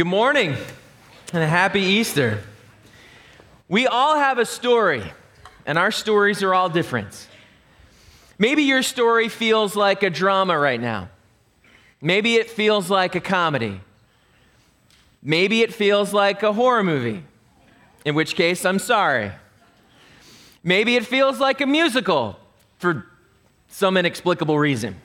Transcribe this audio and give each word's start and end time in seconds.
Good 0.00 0.06
morning 0.06 0.56
and 1.34 1.42
a 1.42 1.46
happy 1.46 1.82
Easter. 1.82 2.42
We 3.68 3.86
all 3.86 4.16
have 4.16 4.38
a 4.38 4.46
story, 4.46 5.02
and 5.66 5.76
our 5.76 5.90
stories 5.90 6.42
are 6.42 6.54
all 6.54 6.70
different. 6.70 7.28
Maybe 8.38 8.62
your 8.62 8.82
story 8.82 9.28
feels 9.28 9.76
like 9.76 10.02
a 10.02 10.08
drama 10.08 10.58
right 10.58 10.80
now. 10.80 11.10
Maybe 12.00 12.36
it 12.36 12.48
feels 12.48 12.88
like 12.88 13.14
a 13.14 13.20
comedy. 13.20 13.78
Maybe 15.22 15.60
it 15.60 15.74
feels 15.74 16.14
like 16.14 16.42
a 16.42 16.54
horror 16.54 16.82
movie, 16.82 17.22
in 18.06 18.14
which 18.14 18.36
case, 18.36 18.64
I'm 18.64 18.78
sorry. 18.78 19.32
Maybe 20.64 20.96
it 20.96 21.04
feels 21.04 21.38
like 21.40 21.60
a 21.60 21.66
musical 21.66 22.38
for 22.78 23.04
some 23.68 23.98
inexplicable 23.98 24.58
reason. 24.58 24.96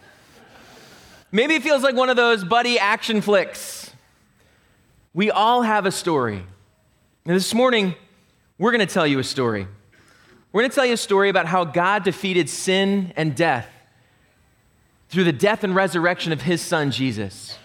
Maybe 1.33 1.55
it 1.55 1.63
feels 1.63 1.83
like 1.83 1.95
one 1.95 2.09
of 2.09 2.15
those 2.15 2.45
buddy 2.45 2.79
action 2.79 3.19
flicks. 3.19 3.84
We 5.15 5.31
all 5.31 5.61
have 5.61 5.85
a 5.85 5.93
story. 5.93 6.43
And 7.25 7.35
this 7.35 7.53
morning, 7.53 7.95
we're 8.57 8.71
going 8.71 8.85
to 8.85 8.93
tell 8.93 9.07
you 9.07 9.17
a 9.19 9.23
story. 9.23 9.65
We're 10.51 10.61
going 10.61 10.69
to 10.69 10.75
tell 10.75 10.85
you 10.85 10.95
a 10.95 10.97
story 10.97 11.29
about 11.29 11.45
how 11.45 11.63
God 11.63 12.03
defeated 12.03 12.49
sin 12.49 13.13
and 13.15 13.33
death 13.33 13.69
through 15.07 15.23
the 15.23 15.31
death 15.31 15.63
and 15.63 15.73
resurrection 15.73 16.33
of 16.33 16.41
his 16.41 16.61
son, 16.61 16.91
Jesus. 16.91 17.57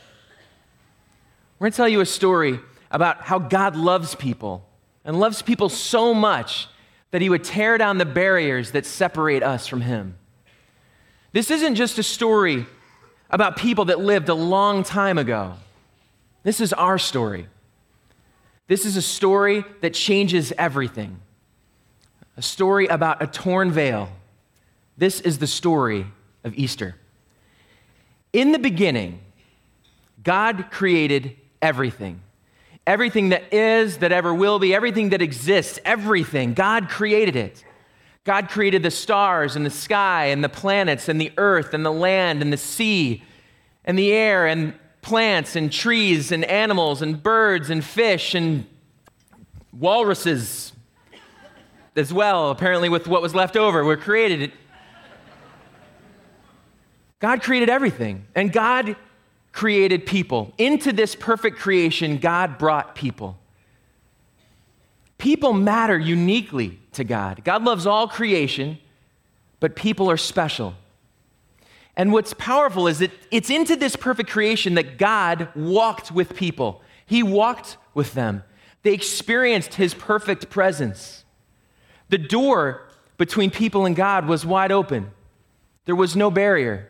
We're 1.58 1.64
going 1.64 1.72
to 1.72 1.76
tell 1.76 1.88
you 1.88 2.00
a 2.00 2.06
story 2.06 2.60
about 2.88 3.22
how 3.22 3.40
God 3.40 3.74
loves 3.74 4.14
people 4.14 4.64
and 5.04 5.18
loves 5.18 5.42
people 5.42 5.68
so 5.68 6.14
much 6.14 6.68
that 7.10 7.20
he 7.20 7.28
would 7.28 7.42
tear 7.42 7.78
down 7.78 7.98
the 7.98 8.06
barriers 8.06 8.70
that 8.70 8.86
separate 8.86 9.42
us 9.42 9.66
from 9.66 9.80
him. 9.80 10.16
This 11.32 11.50
isn't 11.50 11.74
just 11.74 11.98
a 11.98 12.04
story 12.04 12.66
about 13.28 13.56
people 13.56 13.86
that 13.86 13.98
lived 13.98 14.28
a 14.28 14.34
long 14.34 14.84
time 14.84 15.18
ago. 15.18 15.54
This 16.42 16.60
is 16.60 16.72
our 16.72 16.98
story. 16.98 17.46
This 18.66 18.86
is 18.86 18.96
a 18.96 19.02
story 19.02 19.64
that 19.80 19.94
changes 19.94 20.52
everything. 20.56 21.20
A 22.36 22.42
story 22.42 22.86
about 22.86 23.22
a 23.22 23.26
torn 23.26 23.70
veil. 23.70 24.08
This 24.96 25.20
is 25.20 25.38
the 25.38 25.46
story 25.46 26.06
of 26.44 26.54
Easter. 26.54 26.94
In 28.32 28.52
the 28.52 28.58
beginning, 28.58 29.20
God 30.22 30.70
created 30.70 31.36
everything. 31.60 32.20
Everything 32.86 33.30
that 33.30 33.52
is, 33.52 33.98
that 33.98 34.12
ever 34.12 34.32
will 34.32 34.58
be, 34.58 34.74
everything 34.74 35.10
that 35.10 35.22
exists, 35.22 35.78
everything. 35.84 36.54
God 36.54 36.88
created 36.88 37.36
it. 37.36 37.64
God 38.24 38.48
created 38.48 38.82
the 38.82 38.90
stars 38.90 39.56
and 39.56 39.64
the 39.64 39.70
sky 39.70 40.26
and 40.26 40.44
the 40.44 40.48
planets 40.48 41.08
and 41.08 41.20
the 41.20 41.32
earth 41.36 41.74
and 41.74 41.84
the 41.84 41.92
land 41.92 42.42
and 42.42 42.52
the 42.52 42.56
sea 42.58 43.22
and 43.84 43.98
the 43.98 44.12
air 44.12 44.46
and 44.46 44.74
plants 45.02 45.56
and 45.56 45.72
trees 45.72 46.32
and 46.32 46.44
animals 46.44 47.02
and 47.02 47.22
birds 47.22 47.70
and 47.70 47.84
fish 47.84 48.34
and 48.34 48.66
walruses 49.72 50.72
as 51.96 52.12
well, 52.12 52.50
apparently, 52.50 52.88
with 52.88 53.08
what 53.08 53.22
was 53.22 53.34
left 53.34 53.56
over. 53.56 53.84
were 53.84 53.96
created. 53.96 54.52
God 57.18 57.42
created 57.42 57.68
everything, 57.68 58.26
and 58.34 58.52
God 58.52 58.96
created 59.52 60.06
people. 60.06 60.52
Into 60.58 60.92
this 60.92 61.14
perfect 61.14 61.58
creation, 61.58 62.18
God 62.18 62.58
brought 62.58 62.94
people. 62.94 63.38
People 65.18 65.52
matter 65.52 65.98
uniquely 65.98 66.78
to 66.92 67.04
God. 67.04 67.42
God 67.44 67.62
loves 67.62 67.86
all 67.86 68.08
creation, 68.08 68.78
but 69.58 69.76
people 69.76 70.10
are 70.10 70.16
special. 70.16 70.74
And 72.00 72.12
what's 72.12 72.32
powerful 72.32 72.86
is 72.86 73.00
that 73.00 73.10
it's 73.30 73.50
into 73.50 73.76
this 73.76 73.94
perfect 73.94 74.30
creation 74.30 74.72
that 74.76 74.96
God 74.96 75.48
walked 75.54 76.10
with 76.10 76.34
people. 76.34 76.80
He 77.04 77.22
walked 77.22 77.76
with 77.92 78.14
them. 78.14 78.42
They 78.84 78.94
experienced 78.94 79.74
his 79.74 79.92
perfect 79.92 80.48
presence. 80.48 81.24
The 82.08 82.16
door 82.16 82.88
between 83.18 83.50
people 83.50 83.84
and 83.84 83.94
God 83.94 84.26
was 84.26 84.46
wide 84.46 84.72
open, 84.72 85.10
there 85.84 85.94
was 85.94 86.16
no 86.16 86.30
barrier. 86.30 86.88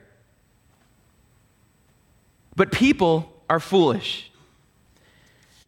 But 2.55 2.71
people 2.71 3.33
are 3.51 3.59
foolish. 3.59 4.31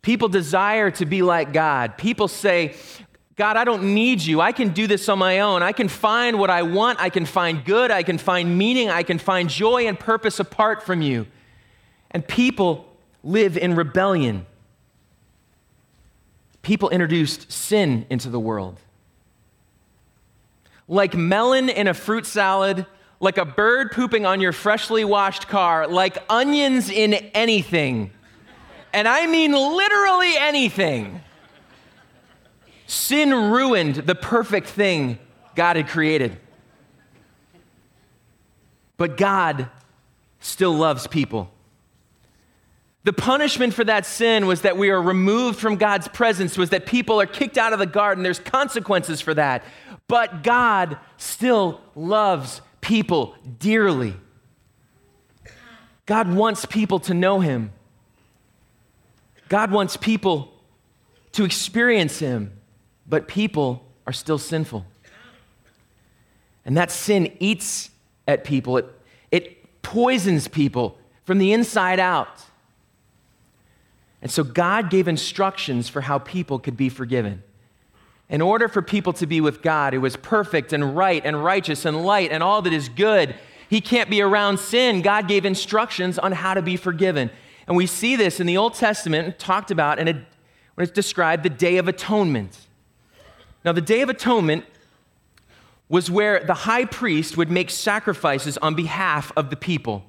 People 0.03 0.29
desire 0.29 0.93
to 0.93 1.05
be 1.05 1.23
like 1.23 1.53
God. 1.53 1.99
People 1.99 2.29
say, 2.29 2.77
God, 3.43 3.57
I 3.57 3.65
don't 3.65 3.93
need 3.93 4.23
you. 4.23 4.41
I 4.41 4.53
can 4.53 4.69
do 4.69 4.87
this 4.87 5.09
on 5.09 5.19
my 5.19 5.41
own. 5.41 5.65
I 5.65 5.73
can 5.73 5.89
find 5.89 6.39
what 6.39 6.49
I 6.49 6.63
want. 6.63 7.01
I 7.01 7.11
can 7.11 7.27
find 7.27 7.65
good. 7.65 7.91
I 7.91 8.05
can 8.05 8.17
find 8.17 8.57
meaning. 8.57 8.89
I 8.89 9.03
can 9.03 9.19
find 9.19 9.51
joy 9.51 9.89
and 9.89 9.99
purpose 9.99 10.39
apart 10.39 10.85
from 10.85 11.03
you. 11.03 11.27
And 12.13 12.25
people 12.25 12.87
live 13.25 13.57
in 13.57 13.75
rebellion. 13.75 14.47
People 16.63 16.89
introduced 16.91 17.51
sin 17.51 18.07
into 18.11 18.31
the 18.31 18.39
world. 18.39 18.79
Like 20.87 21.15
melon 21.15 21.69
in 21.69 21.89
a 21.89 21.95
fruit 21.95 22.27
salad, 22.27 22.87
like 23.19 23.39
a 23.39 23.45
bird 23.45 23.91
pooping 23.91 24.25
on 24.25 24.41
your 24.41 24.53
freshly 24.53 25.05
washed 25.05 25.49
car, 25.49 25.89
like 25.89 26.17
onions 26.31 26.91
in 26.91 27.15
anything. 27.15 28.13
And 28.93 29.09
I 29.09 29.27
mean 29.27 29.51
literally 29.51 30.37
anything. 30.37 31.23
Sin 32.93 33.33
ruined 33.33 33.95
the 33.95 34.15
perfect 34.15 34.67
thing 34.67 35.19
God 35.55 35.77
had 35.77 35.89
created. 35.89 36.37
But 38.99 39.17
God 39.17 39.71
still 40.41 40.75
loves 40.75 41.07
people. 41.07 41.51
The 43.05 43.15
punishment 43.15 43.73
for 43.73 43.83
that 43.85 44.05
sin 44.05 44.47
was 44.47 44.61
that 44.61 44.77
we 44.77 44.91
are 44.91 45.01
removed 45.01 45.59
from 45.59 45.77
God's 45.77 46.07
presence, 46.07 46.59
was 46.59 46.69
that 46.69 46.85
people 46.85 47.19
are 47.19 47.25
kicked 47.25 47.57
out 47.57 47.73
of 47.73 47.79
the 47.79 47.87
garden. 47.87 48.23
There's 48.23 48.39
consequences 48.39 49.23
for 49.23 49.33
that. 49.33 49.65
But 50.07 50.43
God 50.43 50.99
still 51.17 51.81
loves 51.95 52.61
people 52.83 53.35
dearly. 53.59 54.15
God 56.05 56.31
wants 56.31 56.67
people 56.67 57.01
to 57.01 57.15
know 57.15 57.41
Him. 57.41 57.73
God 59.49 59.71
wants 59.71 59.97
people 59.97 60.53
to 61.33 61.47
experience 61.47 62.19
Him, 62.19 62.53
but 63.07 63.29
people 63.29 63.85
are 64.07 64.13
still 64.13 64.39
sinful. 64.39 64.85
And 66.65 66.77
that 66.77 66.91
sin 66.91 67.33
eats 67.41 67.91
at 68.29 68.45
people, 68.45 68.77
it, 68.77 68.87
it 69.31 69.83
poisons 69.83 70.49
people 70.49 70.97
from 71.25 71.39
the 71.39 71.53
inside 71.53 71.99
out. 71.99 72.45
And 74.21 74.31
so 74.31 74.45
God 74.45 74.89
gave 74.89 75.09
instructions 75.09 75.89
for 75.89 76.03
how 76.03 76.19
people 76.19 76.61
could 76.61 76.77
be 76.77 76.89
forgiven. 76.89 77.43
In 78.29 78.41
order 78.41 78.69
for 78.69 78.81
people 78.81 79.13
to 79.15 79.27
be 79.27 79.41
with 79.41 79.61
God, 79.61 79.93
who 79.93 80.05
is 80.05 80.17
perfect 80.17 80.73
and 80.73 80.97
right 80.97 81.21
and 81.25 81.45
righteous 81.45 81.85
and 81.85 82.05
light 82.05 82.31
and 82.31 82.43
all 82.43 82.63
that 82.63 82.73
is 82.73 82.89
good, 82.89 83.35
he 83.69 83.81
can't 83.81 84.09
be 84.09 84.23
around 84.23 84.59
sin. 84.59 85.03
God 85.03 85.27
gave 85.29 85.45
instructions 85.45 86.19
on 86.19 86.33
how 86.33 86.55
to 86.55 86.63
be 86.63 86.77
forgiven. 86.77 87.31
And 87.67 87.77
we 87.77 87.87
see 87.87 88.17
this 88.17 88.39
in 88.39 88.47
the 88.47 88.57
Old 88.57 88.75
Testament 88.75 89.39
talked 89.39 89.71
about 89.71 89.99
and 89.99 90.25
when 90.75 90.83
it's 90.83 90.93
described 90.93 91.43
the 91.43 91.51
Day 91.51 91.77
of 91.77 91.89
Atonement. 91.89 92.57
Now, 93.65 93.73
the 93.73 93.81
Day 93.81 94.01
of 94.01 94.09
Atonement 94.09 94.65
was 95.89 96.11
where 96.11 96.43
the 96.43 96.55
high 96.55 96.85
priest 96.85 97.37
would 97.37 97.51
make 97.51 97.71
sacrifices 97.71 98.59
on 98.59 98.75
behalf 98.75 99.31
of 99.37 99.51
the 99.51 99.57
people. 99.57 100.05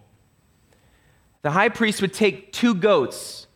The 1.41 1.51
high 1.51 1.69
priest 1.69 2.01
would 2.01 2.13
take 2.13 2.53
two 2.53 2.73
goats 2.73 3.47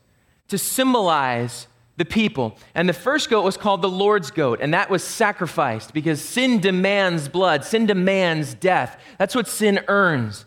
to 0.50 0.58
symbolize 0.58 1.68
the 1.96 2.06
people. 2.06 2.58
And 2.76 2.88
the 2.88 2.94
first 2.94 3.30
goat 3.30 3.44
was 3.44 3.58
called 3.58 3.82
the 3.82 3.90
Lord's 3.90 4.30
goat, 4.30 4.60
and 4.62 4.74
that 4.74 4.90
was 4.90 5.04
sacrificed 5.04 5.94
because 5.94 6.22
sin 6.22 6.60
demands 6.60 7.28
blood, 7.28 7.66
sin 7.66 7.86
demands 7.86 8.54
death. 8.54 9.00
That's 9.18 9.34
what 9.34 9.48
sin 9.48 9.80
earns. 9.88 10.46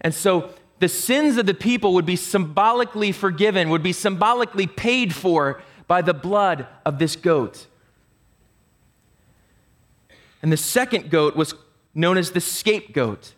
And 0.00 0.14
so 0.14 0.50
the 0.80 0.88
sins 0.88 1.36
of 1.36 1.46
the 1.46 1.54
people 1.54 1.94
would 1.94 2.06
be 2.06 2.16
symbolically 2.16 3.12
forgiven, 3.12 3.70
would 3.70 3.82
be 3.82 3.92
symbolically 3.92 4.66
paid 4.66 5.14
for 5.14 5.62
by 5.86 6.02
the 6.02 6.14
blood 6.14 6.66
of 6.84 6.98
this 6.98 7.16
goat. 7.16 7.66
And 10.42 10.52
the 10.52 10.56
second 10.56 11.10
goat 11.10 11.36
was 11.36 11.54
known 11.94 12.16
as 12.16 12.30
the 12.30 12.40
scapegoat. 12.40 13.34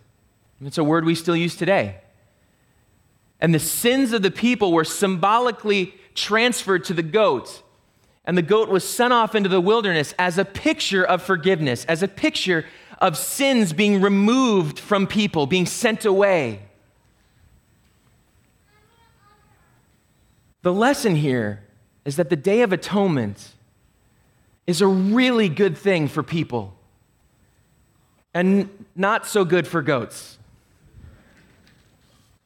It's 0.62 0.78
a 0.78 0.84
word 0.84 1.04
we 1.04 1.14
still 1.14 1.36
use 1.36 1.56
today. 1.56 1.96
And 3.40 3.54
the 3.54 3.58
sins 3.58 4.12
of 4.12 4.22
the 4.22 4.30
people 4.30 4.72
were 4.72 4.84
symbolically 4.84 5.94
transferred 6.14 6.84
to 6.84 6.94
the 6.94 7.02
goat. 7.02 7.62
And 8.26 8.36
the 8.36 8.42
goat 8.42 8.68
was 8.68 8.86
sent 8.86 9.14
off 9.14 9.34
into 9.34 9.48
the 9.48 9.60
wilderness 9.60 10.14
as 10.18 10.36
a 10.36 10.44
picture 10.44 11.02
of 11.02 11.22
forgiveness, 11.22 11.86
as 11.86 12.02
a 12.02 12.08
picture 12.08 12.66
of 12.98 13.16
sins 13.16 13.72
being 13.72 14.02
removed 14.02 14.78
from 14.78 15.06
people, 15.06 15.46
being 15.46 15.64
sent 15.64 16.04
away. 16.04 16.60
The 20.62 20.72
lesson 20.72 21.16
here 21.16 21.62
is 22.04 22.16
that 22.16 22.28
the 22.28 22.36
Day 22.36 22.60
of 22.60 22.74
Atonement 22.74 23.54
is 24.66 24.82
a 24.82 24.86
really 24.86 25.48
good 25.48 25.78
thing 25.78 26.06
for 26.06 26.22
people 26.22 26.76
and 28.34 28.68
not 28.94 29.26
so 29.26 29.44
good 29.44 29.66
for 29.66 29.82
goats. 29.82 30.38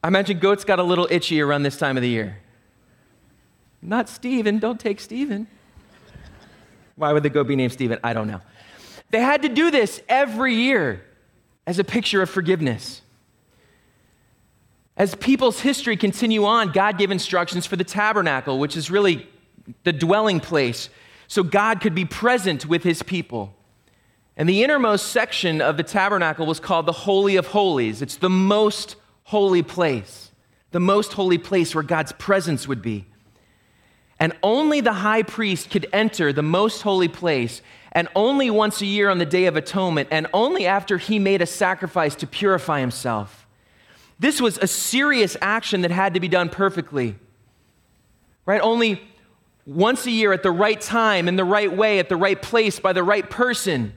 I 0.03 0.09
imagine 0.09 0.39
goats 0.39 0.65
got 0.65 0.79
a 0.79 0.83
little 0.83 1.09
itchy 1.11 1.41
around 1.41 1.63
this 1.63 1.77
time 1.77 1.97
of 1.97 2.03
the 2.03 2.09
year. 2.09 2.39
Not 3.81 4.09
Stephen, 4.09 4.59
don't 4.59 4.81
take 4.81 5.01
Stephen. 5.01 5.47
Why 6.97 7.13
would 7.13 7.23
the 7.23 7.31
goat 7.31 7.49
be 7.49 7.57
named 7.57 7.73
Stephen? 7.73 7.99
I 8.05 8.13
don't 8.13 8.29
know. 8.29 8.41
They 9.11 9.21
had 9.21 9.43
to 9.43 9.49
do 9.49 9.71
this 9.71 10.01
every 10.09 10.55
year 10.55 11.05
as 11.67 11.79
a 11.79 11.85
picture 11.85 12.23
of 12.23 12.31
forgiveness. 12.31 13.03
As 14.97 15.15
people's 15.15 15.61
history 15.61 15.97
continue 15.97 16.45
on, 16.45 16.71
God 16.71 16.99
gave 16.99 17.11
instructions 17.11 17.67
for 17.67 17.77
the 17.77 17.85
tabernacle, 17.85 18.59
which 18.59 18.77
is 18.77 18.91
really 18.91 19.27
the 19.83 19.93
dwelling 19.93 20.41
place, 20.41 20.89
so 21.27 21.43
God 21.43 21.81
could 21.81 21.95
be 21.95 22.05
present 22.05 22.67
with 22.67 22.83
his 22.85 23.03
people. 23.03 23.55
And 24.37 24.49
the 24.49 24.65
innermost 24.65 25.07
section 25.07 25.61
of 25.61 25.77
the 25.77 25.83
tabernacle 25.83 26.47
was 26.47 26.59
called 26.59 26.87
the 26.87 26.93
Holy 26.93 27.37
of 27.37 27.49
Holies. 27.49 28.03
It's 28.03 28.17
the 28.17 28.31
most 28.31 28.97
holy 29.25 29.63
place, 29.63 30.33
the 30.73 30.81
most 30.81 31.13
holy 31.13 31.39
place 31.39 31.75
where 31.75 31.85
God's 31.85 32.13
presence 32.13 32.67
would 32.67 32.83
be. 32.83 33.07
And 34.19 34.33
only 34.43 34.81
the 34.81 34.93
high 34.93 35.23
priest 35.23 35.71
could 35.71 35.87
enter 35.93 36.33
the 36.33 36.43
most 36.43 36.83
holy 36.83 37.09
place, 37.09 37.63
and 37.93 38.09
only 38.15 38.51
once 38.51 38.81
a 38.81 38.87
year 38.87 39.09
on 39.09 39.19
the 39.19 39.27
Day 39.27 39.47
of 39.47 39.57
Atonement, 39.57 40.09
and 40.11 40.27
only 40.33 40.67
after 40.67 40.99
he 40.99 41.19
made 41.19 41.43
a 41.43 41.47
sacrifice 41.47 42.15
to 42.17 42.27
purify 42.27 42.81
himself. 42.81 43.47
This 44.19 44.41
was 44.41 44.59
a 44.59 44.67
serious 44.67 45.37
action 45.43 45.83
that 45.83 45.91
had 45.91 46.15
to 46.15 46.21
be 46.21 46.29
done 46.29 46.49
perfectly. 46.49 47.17
Right? 48.47 48.61
Only 48.61 49.03
once 49.67 50.07
a 50.07 50.11
year 50.11 50.33
at 50.33 50.43
the 50.43 50.51
right 50.51 50.81
time, 50.81 51.29
in 51.29 51.37
the 51.37 51.45
right 51.45 51.75
way, 51.75 51.99
at 51.99 52.09
the 52.09 52.17
right 52.17 52.41
place, 52.41 52.79
by 52.79 52.93
the 52.93 53.03
right 53.03 53.29
person, 53.29 53.95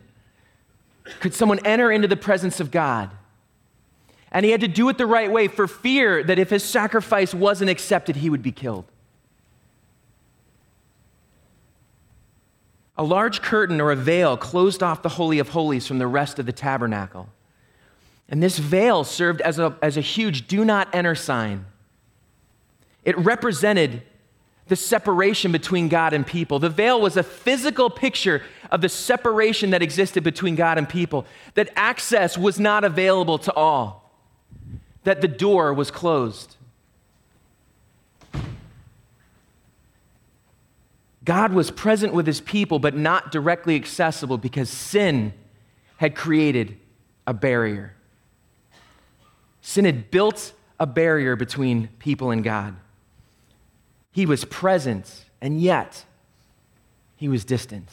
could 1.20 1.34
someone 1.34 1.60
enter 1.66 1.92
into 1.92 2.08
the 2.08 2.18
presence 2.18 2.60
of 2.60 2.72
God. 2.72 3.12
And 4.32 4.46
he 4.46 4.52
had 4.52 4.62
to 4.62 4.68
do 4.68 4.90
it 4.90 4.98
the 4.98 5.06
right 5.06 5.32
way 5.32 5.48
for 5.48 5.68
fear 5.68 6.24
that 6.24 6.38
if 6.38 6.50
his 6.50 6.64
sacrifice 6.64 7.34
wasn't 7.34 7.70
accepted, 7.70 8.18
he 8.18 8.30
would 8.30 8.44
be 8.44 8.52
killed. 8.52 8.86
A 12.98 13.04
large 13.04 13.42
curtain 13.42 13.80
or 13.80 13.92
a 13.92 13.96
veil 13.96 14.38
closed 14.38 14.82
off 14.82 15.02
the 15.04 15.10
Holy 15.10 15.40
of 15.40 15.50
Holies 15.50 15.88
from 15.88 16.00
the 16.00 16.08
rest 16.08 16.40
of 16.40 16.46
the 16.46 16.52
tabernacle. 16.52 17.30
And 18.28 18.44
this 18.44 18.58
veil 18.58 19.04
served 19.04 19.40
as 19.42 19.60
a, 19.60 19.78
as 19.82 19.98
a 19.98 20.02
huge 20.02 20.48
do 20.48 20.66
not 20.66 20.94
enter 20.94 21.16
sign. 21.16 21.66
It 23.06 23.18
represented 23.18 24.02
the 24.68 24.76
separation 24.76 25.52
between 25.52 25.88
God 25.88 26.14
and 26.14 26.26
people. 26.26 26.60
The 26.60 26.70
veil 26.70 27.00
was 27.00 27.18
a 27.18 27.24
physical 27.24 27.90
picture 27.90 28.44
of 28.72 28.82
the 28.82 28.90
separation 28.90 29.70
that 29.72 29.82
existed 29.82 30.24
between 30.24 30.56
God 30.56 30.78
and 30.78 30.88
people, 30.88 31.26
that 31.54 31.70
access 31.76 32.38
was 32.38 32.60
not 32.60 32.84
available 32.84 33.38
to 33.40 33.54
all, 33.54 34.12
that 35.04 35.22
the 35.22 35.28
door 35.28 35.74
was 35.74 35.92
closed. 35.92 36.56
God 41.24 41.52
was 41.52 41.72
present 41.72 42.14
with 42.14 42.26
his 42.26 42.40
people, 42.40 42.80
but 42.80 42.96
not 42.96 43.34
directly 43.34 43.76
accessible 43.76 44.38
because 44.38 44.70
sin 44.70 45.34
had 45.98 46.16
created 46.16 46.78
a 47.26 47.34
barrier. 47.34 47.94
Sin 49.62 49.84
had 49.84 50.10
built 50.10 50.54
a 50.80 50.88
barrier 50.88 51.36
between 51.36 51.90
people 52.00 52.32
and 52.32 52.44
God. 52.44 52.78
He 54.18 54.26
was 54.26 54.46
present, 54.46 55.26
and 55.42 55.62
yet 55.62 56.04
he 57.18 57.30
was 57.30 57.46
distant. 57.46 57.88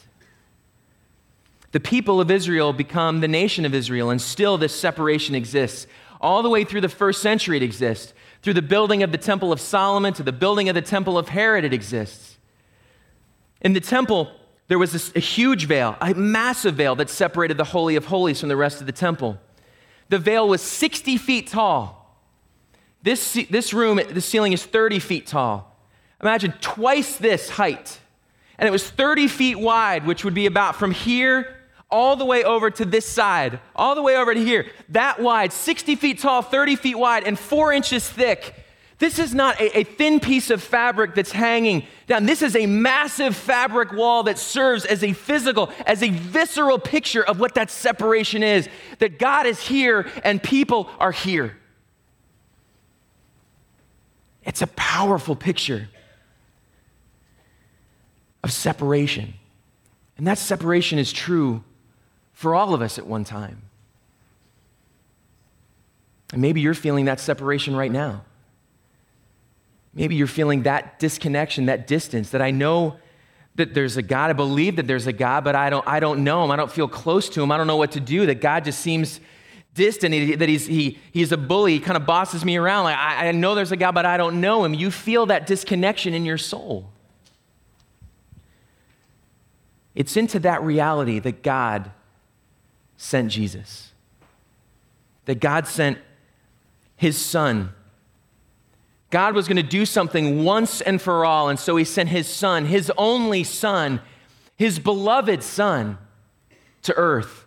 The 1.71 1.79
people 1.79 2.19
of 2.19 2.31
Israel 2.31 2.73
become 2.73 3.19
the 3.19 3.27
nation 3.27 3.63
of 3.63 3.75
Israel, 3.75 4.09
and 4.09 4.19
still 4.19 4.57
this 4.57 4.73
separation 4.73 5.35
exists. 5.35 5.85
All 6.19 6.41
the 6.41 6.49
way 6.49 6.63
through 6.63 6.81
the 6.81 6.89
first 6.89 7.21
century, 7.21 7.57
it 7.57 7.61
exists. 7.61 8.11
Through 8.41 8.55
the 8.55 8.63
building 8.63 9.03
of 9.03 9.11
the 9.11 9.19
Temple 9.19 9.51
of 9.51 9.61
Solomon 9.61 10.15
to 10.15 10.23
the 10.23 10.31
building 10.31 10.67
of 10.67 10.73
the 10.73 10.81
Temple 10.81 11.15
of 11.15 11.29
Herod, 11.29 11.63
it 11.63 11.73
exists. 11.73 12.37
In 13.61 13.73
the 13.73 13.79
temple, 13.79 14.31
there 14.67 14.79
was 14.79 14.93
this, 14.93 15.11
a 15.15 15.19
huge 15.19 15.67
veil, 15.67 15.95
a 16.01 16.15
massive 16.15 16.73
veil 16.73 16.95
that 16.95 17.11
separated 17.11 17.57
the 17.57 17.65
Holy 17.65 17.95
of 17.97 18.05
Holies 18.05 18.39
from 18.39 18.49
the 18.49 18.57
rest 18.57 18.81
of 18.81 18.87
the 18.87 18.93
temple. 18.93 19.39
The 20.09 20.17
veil 20.17 20.47
was 20.47 20.63
60 20.63 21.17
feet 21.17 21.49
tall. 21.49 22.19
This, 23.03 23.37
this 23.51 23.75
room, 23.75 24.01
the 24.09 24.21
ceiling 24.21 24.53
is 24.53 24.65
30 24.65 24.97
feet 24.97 25.27
tall. 25.27 25.74
Imagine 26.25 26.55
twice 26.59 27.17
this 27.17 27.51
height. 27.51 27.99
And 28.57 28.67
it 28.67 28.71
was 28.71 28.89
30 28.89 29.27
feet 29.27 29.59
wide, 29.59 30.07
which 30.07 30.25
would 30.25 30.33
be 30.33 30.47
about 30.47 30.75
from 30.75 30.89
here 30.89 31.55
all 31.91 32.15
the 32.15 32.25
way 32.25 32.43
over 32.43 32.71
to 32.71 32.83
this 32.83 33.05
side, 33.05 33.59
all 33.75 33.93
the 33.93 34.01
way 34.01 34.17
over 34.17 34.33
to 34.33 34.43
here. 34.43 34.65
That 34.89 35.21
wide, 35.21 35.53
60 35.53 35.95
feet 35.95 36.17
tall, 36.17 36.41
30 36.41 36.77
feet 36.77 36.95
wide, 36.95 37.25
and 37.25 37.37
four 37.37 37.71
inches 37.71 38.09
thick. 38.09 38.55
This 38.97 39.19
is 39.19 39.35
not 39.35 39.61
a, 39.61 39.77
a, 39.77 39.83
thin 39.83 40.19
piece 40.19 40.49
of 40.49 40.63
fabric 40.63 41.13
that's 41.13 41.31
hanging 41.31 41.85
down. 42.07 42.25
This 42.25 42.41
is 42.41 42.55
a 42.55 42.65
massive 42.65 43.35
fabric 43.35 43.93
wall 43.93 44.23
that 44.23 44.39
serves 44.39 44.83
as 44.83 45.03
a 45.03 45.13
physical, 45.13 45.71
as 45.85 46.01
a 46.01 46.09
visceral 46.09 46.79
picture 46.79 47.23
of 47.23 47.39
what 47.39 47.53
that 47.53 47.69
separation 47.69 48.41
is 48.41 48.67
that 48.97 49.19
God 49.19 49.45
is 49.45 49.59
here 49.59 50.09
and 50.23 50.41
people 50.41 50.89
are 50.97 51.11
here. 51.11 51.55
It's 54.43 54.63
a 54.63 54.67
powerful 54.67 55.35
picture 55.35 55.89
of 58.45 58.51
separation. 58.51 59.33
And 60.17 60.27
that 60.27 60.37
separation 60.37 60.99
is 60.99 61.11
true 61.11 61.63
for 62.31 62.53
all 62.53 62.75
of 62.75 62.81
us 62.81 62.99
at 62.99 63.07
one 63.07 63.23
time. 63.23 63.63
And 66.31 66.43
maybe 66.43 66.61
you're 66.61 66.75
feeling 66.75 67.05
that 67.05 67.19
separation 67.19 67.75
right 67.75 67.91
now. 67.91 68.23
Maybe 69.95 70.13
you're 70.13 70.27
feeling 70.27 70.63
that 70.63 70.99
disconnection, 70.99 71.65
that 71.65 71.87
distance, 71.87 72.29
that 72.29 72.41
I 72.41 72.51
know 72.51 72.97
that 73.55 73.73
there's 73.73 73.97
a 73.97 74.03
God. 74.03 74.29
I 74.29 74.33
believe 74.33 74.75
that 74.75 74.85
there's 74.85 75.07
a 75.07 75.13
God, 75.13 75.43
but 75.43 75.55
I 75.55 75.71
don't, 75.71 75.87
I 75.87 75.99
don't 75.99 76.23
know 76.23 76.43
him. 76.43 76.51
I 76.51 76.55
don't 76.55 76.71
feel 76.71 76.87
close 76.87 77.29
to 77.29 77.41
him. 77.41 77.51
I 77.51 77.57
don't 77.57 77.67
know 77.67 77.77
what 77.77 77.93
to 77.93 77.99
do. 77.99 78.27
That 78.27 78.41
God 78.41 78.63
just 78.65 78.79
seems 78.79 79.19
distant, 79.73 80.37
that 80.37 80.49
he's, 80.49 80.67
he, 80.67 80.99
he's 81.11 81.31
a 81.31 81.37
bully. 81.37 81.73
He 81.73 81.79
kind 81.79 81.97
of 81.97 82.05
bosses 82.05 82.45
me 82.45 82.57
around. 82.57 82.83
Like, 82.83 82.97
I, 82.97 83.29
I 83.29 83.31
know 83.31 83.55
there's 83.55 83.71
a 83.71 83.77
God, 83.77 83.93
but 83.93 84.05
I 84.05 84.17
don't 84.17 84.39
know 84.39 84.63
him. 84.63 84.75
You 84.75 84.91
feel 84.91 85.25
that 85.27 85.47
disconnection 85.47 86.13
in 86.13 86.25
your 86.25 86.37
soul. 86.37 86.91
It's 89.95 90.17
into 90.17 90.39
that 90.39 90.61
reality 90.61 91.19
that 91.19 91.41
God 91.41 91.91
sent 92.97 93.31
Jesus, 93.31 93.93
that 95.25 95.39
God 95.39 95.67
sent 95.67 95.97
his 96.97 97.17
son 97.17 97.73
God 99.15 99.33
was 99.33 99.47
going 99.47 99.55
to 99.55 99.63
do 99.63 99.85
something 99.85 100.43
once 100.43 100.81
and 100.81 101.01
for 101.01 101.23
all, 101.23 101.47
and 101.47 101.57
so 101.57 101.77
he 101.77 101.85
sent 101.85 102.09
his 102.09 102.27
son, 102.27 102.65
his 102.65 102.91
only 102.97 103.45
son, 103.45 104.01
his 104.57 104.77
beloved 104.77 105.41
son, 105.41 105.97
to 106.81 106.93
earth. 106.95 107.45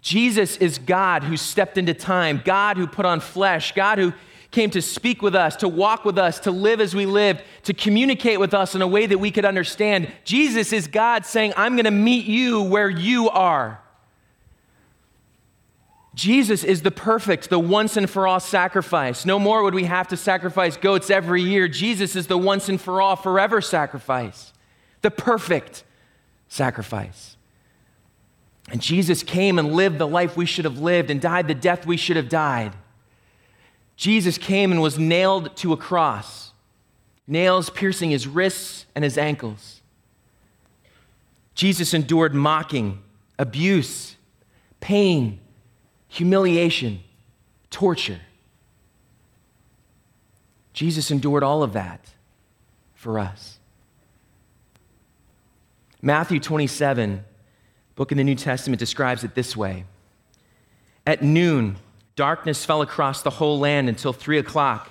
Jesus 0.00 0.56
is 0.56 0.78
God 0.78 1.22
who 1.22 1.36
stepped 1.36 1.78
into 1.78 1.94
time, 1.94 2.42
God 2.44 2.76
who 2.76 2.88
put 2.88 3.06
on 3.06 3.20
flesh, 3.20 3.72
God 3.72 3.98
who 3.98 4.12
came 4.50 4.70
to 4.70 4.82
speak 4.82 5.22
with 5.22 5.34
us, 5.34 5.56
to 5.56 5.68
walk 5.68 6.04
with 6.04 6.18
us, 6.18 6.40
to 6.40 6.50
live 6.50 6.80
as 6.80 6.94
we 6.94 7.06
lived, 7.06 7.42
to 7.64 7.72
communicate 7.72 8.40
with 8.40 8.52
us 8.52 8.74
in 8.74 8.82
a 8.82 8.86
way 8.86 9.06
that 9.06 9.18
we 9.18 9.30
could 9.30 9.44
understand. 9.44 10.10
Jesus 10.24 10.72
is 10.72 10.88
God 10.88 11.24
saying, 11.24 11.52
I'm 11.56 11.76
going 11.76 11.84
to 11.84 11.90
meet 11.90 12.26
you 12.26 12.62
where 12.62 12.90
you 12.90 13.30
are. 13.30 13.80
Jesus 16.14 16.64
is 16.64 16.82
the 16.82 16.90
perfect, 16.90 17.48
the 17.48 17.58
once 17.58 17.96
and 17.96 18.10
for 18.10 18.26
all 18.26 18.40
sacrifice. 18.40 19.24
No 19.24 19.38
more 19.38 19.62
would 19.62 19.74
we 19.74 19.84
have 19.84 20.08
to 20.08 20.16
sacrifice 20.16 20.76
goats 20.76 21.08
every 21.08 21.42
year. 21.42 21.68
Jesus 21.68 22.16
is 22.16 22.26
the 22.26 22.36
once 22.36 22.68
and 22.68 22.80
for 22.80 23.00
all, 23.00 23.14
forever 23.14 23.60
sacrifice, 23.60 24.52
the 25.02 25.10
perfect 25.10 25.84
sacrifice. 26.48 27.36
And 28.70 28.80
Jesus 28.80 29.22
came 29.22 29.58
and 29.58 29.72
lived 29.72 29.98
the 29.98 30.06
life 30.06 30.36
we 30.36 30.46
should 30.46 30.64
have 30.64 30.78
lived 30.78 31.10
and 31.10 31.20
died 31.20 31.46
the 31.46 31.54
death 31.54 31.86
we 31.86 31.96
should 31.96 32.16
have 32.16 32.28
died. 32.28 32.72
Jesus 34.00 34.38
came 34.38 34.72
and 34.72 34.80
was 34.80 34.98
nailed 34.98 35.54
to 35.56 35.74
a 35.74 35.76
cross, 35.76 36.52
nails 37.26 37.68
piercing 37.68 38.08
his 38.08 38.26
wrists 38.26 38.86
and 38.94 39.04
his 39.04 39.18
ankles. 39.18 39.82
Jesus 41.54 41.92
endured 41.92 42.34
mocking, 42.34 43.02
abuse, 43.38 44.16
pain, 44.80 45.38
humiliation, 46.08 47.00
torture. 47.68 48.20
Jesus 50.72 51.10
endured 51.10 51.42
all 51.42 51.62
of 51.62 51.74
that 51.74 52.00
for 52.94 53.18
us. 53.18 53.58
Matthew 56.00 56.40
27, 56.40 57.22
book 57.96 58.12
in 58.12 58.16
the 58.16 58.24
New 58.24 58.34
Testament, 58.34 58.78
describes 58.78 59.24
it 59.24 59.34
this 59.34 59.54
way 59.54 59.84
At 61.06 61.22
noon, 61.22 61.76
darkness 62.20 62.66
fell 62.66 62.82
across 62.82 63.22
the 63.22 63.30
whole 63.30 63.58
land 63.58 63.88
until 63.88 64.12
three 64.12 64.36
o'clock. 64.36 64.90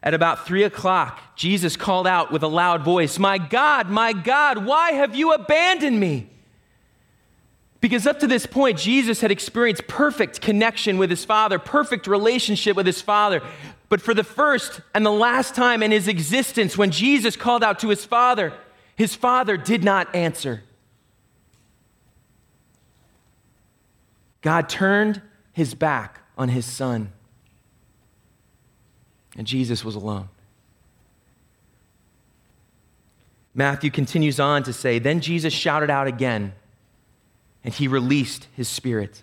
At 0.00 0.14
about 0.14 0.46
three 0.46 0.62
o'clock, 0.62 1.20
Jesus 1.34 1.76
called 1.76 2.06
out 2.06 2.30
with 2.30 2.44
a 2.44 2.46
loud 2.46 2.84
voice, 2.84 3.18
My 3.18 3.36
God, 3.36 3.90
my 3.90 4.12
God, 4.12 4.64
why 4.64 4.92
have 4.92 5.16
you 5.16 5.32
abandoned 5.32 5.98
me? 5.98 6.30
Because 7.80 8.06
up 8.06 8.20
to 8.20 8.28
this 8.28 8.46
point, 8.46 8.78
Jesus 8.78 9.20
had 9.20 9.32
experienced 9.32 9.88
perfect 9.88 10.40
connection 10.40 10.98
with 10.98 11.10
his 11.10 11.24
Father, 11.24 11.58
perfect 11.58 12.06
relationship 12.06 12.76
with 12.76 12.86
his 12.86 13.02
Father. 13.02 13.42
But 13.88 14.00
for 14.00 14.14
the 14.14 14.22
first 14.22 14.82
and 14.94 15.04
the 15.04 15.10
last 15.10 15.56
time 15.56 15.82
in 15.82 15.90
his 15.90 16.06
existence, 16.06 16.78
when 16.78 16.92
Jesus 16.92 17.34
called 17.34 17.64
out 17.64 17.80
to 17.80 17.88
his 17.88 18.04
Father, 18.04 18.52
his 18.94 19.16
Father 19.16 19.56
did 19.56 19.82
not 19.82 20.14
answer. 20.14 20.62
God 24.42 24.68
turned 24.68 25.22
his 25.60 25.74
back 25.74 26.20
on 26.38 26.48
his 26.48 26.64
Son, 26.64 27.12
and 29.36 29.46
Jesus 29.46 29.84
was 29.84 29.94
alone. 29.94 30.30
Matthew 33.54 33.90
continues 33.90 34.40
on 34.40 34.62
to 34.62 34.72
say, 34.72 34.98
Then 34.98 35.20
Jesus 35.20 35.52
shouted 35.52 35.90
out 35.90 36.06
again 36.06 36.54
and 37.62 37.74
he 37.74 37.88
released 37.88 38.48
his 38.56 38.70
spirit. 38.70 39.22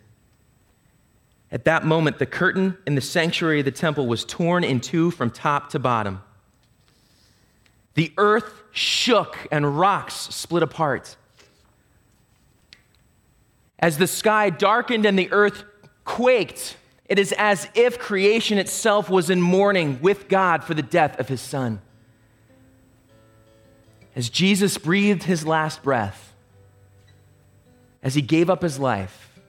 At 1.51 1.65
that 1.65 1.83
moment, 1.83 2.19
the 2.19 2.27
curtain 2.27 2.77
in 2.85 2.93
the 2.93 3.01
sanctuary 3.01 3.59
of 3.59 3.65
the 3.65 3.71
temple 3.71 4.05
was 4.05 4.23
torn 4.23 4.63
in 4.63 4.79
two 4.79 5.09
from 5.09 5.31
top 5.31 5.71
to 5.71 5.79
bottom. 5.79 6.21
The 7.95 8.13
earth 8.15 8.61
shook 8.71 9.47
and 9.51 9.79
rocks 9.79 10.13
split 10.13 10.61
apart. 10.61 11.17
As 13.79 13.97
the 13.97 14.05
sky 14.05 14.51
darkened 14.51 15.07
and 15.07 15.17
the 15.17 15.31
earth 15.31 15.63
quaked, 16.07 16.77
it 17.07 17.19
is 17.19 17.33
as 17.37 17.67
if 17.75 17.99
creation 17.99 18.57
itself 18.57 19.09
was 19.09 19.29
in 19.29 19.39
mourning 19.39 19.99
with 20.01 20.27
God 20.27 20.63
for 20.63 20.73
the 20.73 20.81
death 20.81 21.19
of 21.19 21.27
his 21.27 21.41
son. 21.41 21.81
As 24.15 24.29
Jesus 24.29 24.79
breathed 24.79 25.23
his 25.23 25.45
last 25.45 25.83
breath, 25.83 26.33
as 28.01 28.15
he 28.15 28.21
gave 28.21 28.49
up 28.49 28.63
his 28.63 28.79
life, 28.79 29.39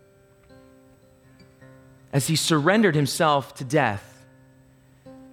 as 2.13 2.27
he 2.27 2.37
surrendered 2.37 2.95
himself 2.95 3.55
to 3.55 3.65
death, 3.65 4.27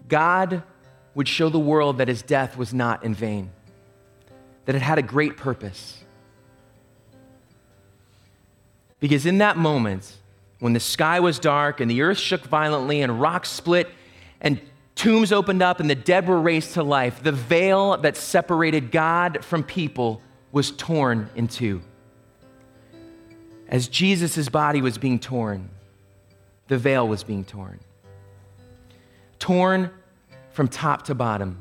God 0.07 0.63
would 1.15 1.27
show 1.27 1.49
the 1.49 1.59
world 1.59 1.97
that 1.97 2.07
his 2.07 2.21
death 2.21 2.55
was 2.55 2.73
not 2.73 3.03
in 3.03 3.15
vain, 3.15 3.49
that 4.65 4.75
it 4.75 4.81
had 4.81 4.99
a 4.99 5.01
great 5.01 5.37
purpose. 5.37 6.03
Because 8.99 9.25
in 9.25 9.39
that 9.39 9.57
moment, 9.57 10.17
when 10.59 10.73
the 10.73 10.79
sky 10.79 11.19
was 11.19 11.39
dark 11.39 11.79
and 11.79 11.89
the 11.89 12.01
earth 12.01 12.17
shook 12.17 12.45
violently 12.45 13.01
and 13.01 13.19
rocks 13.19 13.49
split 13.49 13.89
and 14.41 14.59
tombs 14.95 15.31
opened 15.31 15.61
up 15.61 15.79
and 15.79 15.89
the 15.89 15.95
dead 15.95 16.27
were 16.27 16.39
raised 16.39 16.73
to 16.73 16.83
life, 16.83 17.21
the 17.21 17.31
veil 17.31 17.97
that 17.97 18.15
separated 18.15 18.91
God 18.91 19.43
from 19.43 19.63
people 19.63 20.21
was 20.51 20.71
torn 20.71 21.29
in 21.35 21.47
two. 21.47 21.81
As 23.67 23.87
Jesus' 23.87 24.47
body 24.47 24.81
was 24.81 24.97
being 24.97 25.19
torn, 25.19 25.69
the 26.67 26.77
veil 26.77 27.07
was 27.07 27.23
being 27.23 27.43
torn. 27.43 27.79
Torn 29.39 29.91
from 30.51 30.67
top 30.67 31.03
to 31.03 31.15
bottom. 31.15 31.59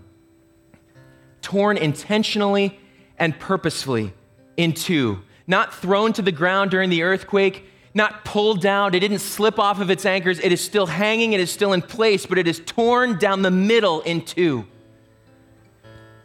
Torn 1.43 1.77
intentionally 1.77 2.79
and 3.19 3.39
purposefully 3.39 4.13
in 4.57 4.73
two. 4.73 5.21
Not 5.47 5.75
thrown 5.75 6.13
to 6.15 6.23
the 6.23 6.33
ground 6.33 6.71
during 6.71 6.91
the 6.91 7.03
earthquake, 7.03 7.67
not 7.95 8.25
pulled 8.25 8.61
down. 8.61 8.95
It 8.95 9.01
didn't 9.01 9.21
slip 9.21 9.59
off 9.59 9.81
of 9.81 9.89
its 9.89 10.05
anchors. 10.05 10.41
It 10.41 10.53
is 10.53 10.61
still 10.61 10.87
hanging, 10.87 11.33
it 11.33 11.41
is 11.41 11.51
still 11.51 11.73
in 11.73 11.81
place, 11.81 12.27
but 12.27 12.39
it 12.39 12.49
is 12.49 12.61
torn 12.67 13.19
down 13.19 13.43
the 13.43 13.51
middle 13.51 14.01
in 14.03 14.23
two. 14.23 14.67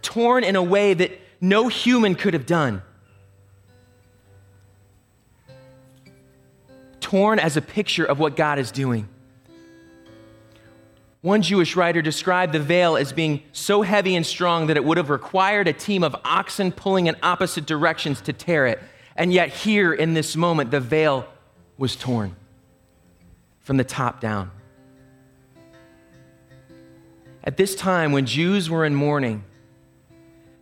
Torn 0.01 0.43
in 0.43 0.55
a 0.55 0.63
way 0.63 0.93
that 0.93 1.19
no 1.39 1.67
human 1.67 2.15
could 2.15 2.33
have 2.33 2.45
done. 2.45 2.81
torn 7.09 7.39
as 7.39 7.57
a 7.57 7.61
picture 7.61 8.05
of 8.05 8.19
what 8.19 8.35
God 8.35 8.59
is 8.59 8.71
doing. 8.71 9.09
One 11.21 11.41
Jewish 11.41 11.75
writer 11.75 12.03
described 12.03 12.53
the 12.53 12.59
veil 12.59 12.95
as 12.95 13.11
being 13.11 13.41
so 13.51 13.81
heavy 13.81 14.15
and 14.15 14.23
strong 14.23 14.67
that 14.67 14.77
it 14.77 14.85
would 14.85 14.97
have 14.97 15.09
required 15.09 15.67
a 15.67 15.73
team 15.73 16.03
of 16.03 16.15
oxen 16.23 16.71
pulling 16.71 17.07
in 17.07 17.15
opposite 17.23 17.65
directions 17.65 18.21
to 18.21 18.31
tear 18.31 18.67
it. 18.67 18.79
And 19.15 19.33
yet, 19.33 19.49
here 19.49 19.91
in 19.91 20.13
this 20.13 20.35
moment, 20.35 20.69
the 20.69 20.79
veil 20.79 21.27
was 21.79 21.95
torn 21.95 22.35
from 23.61 23.77
the 23.77 23.83
top 23.83 24.21
down. 24.21 24.51
At 27.43 27.57
this 27.57 27.73
time, 27.73 28.11
when 28.11 28.25
Jews 28.25 28.69
were 28.69 28.85
in 28.85 28.93
mourning, 28.93 29.43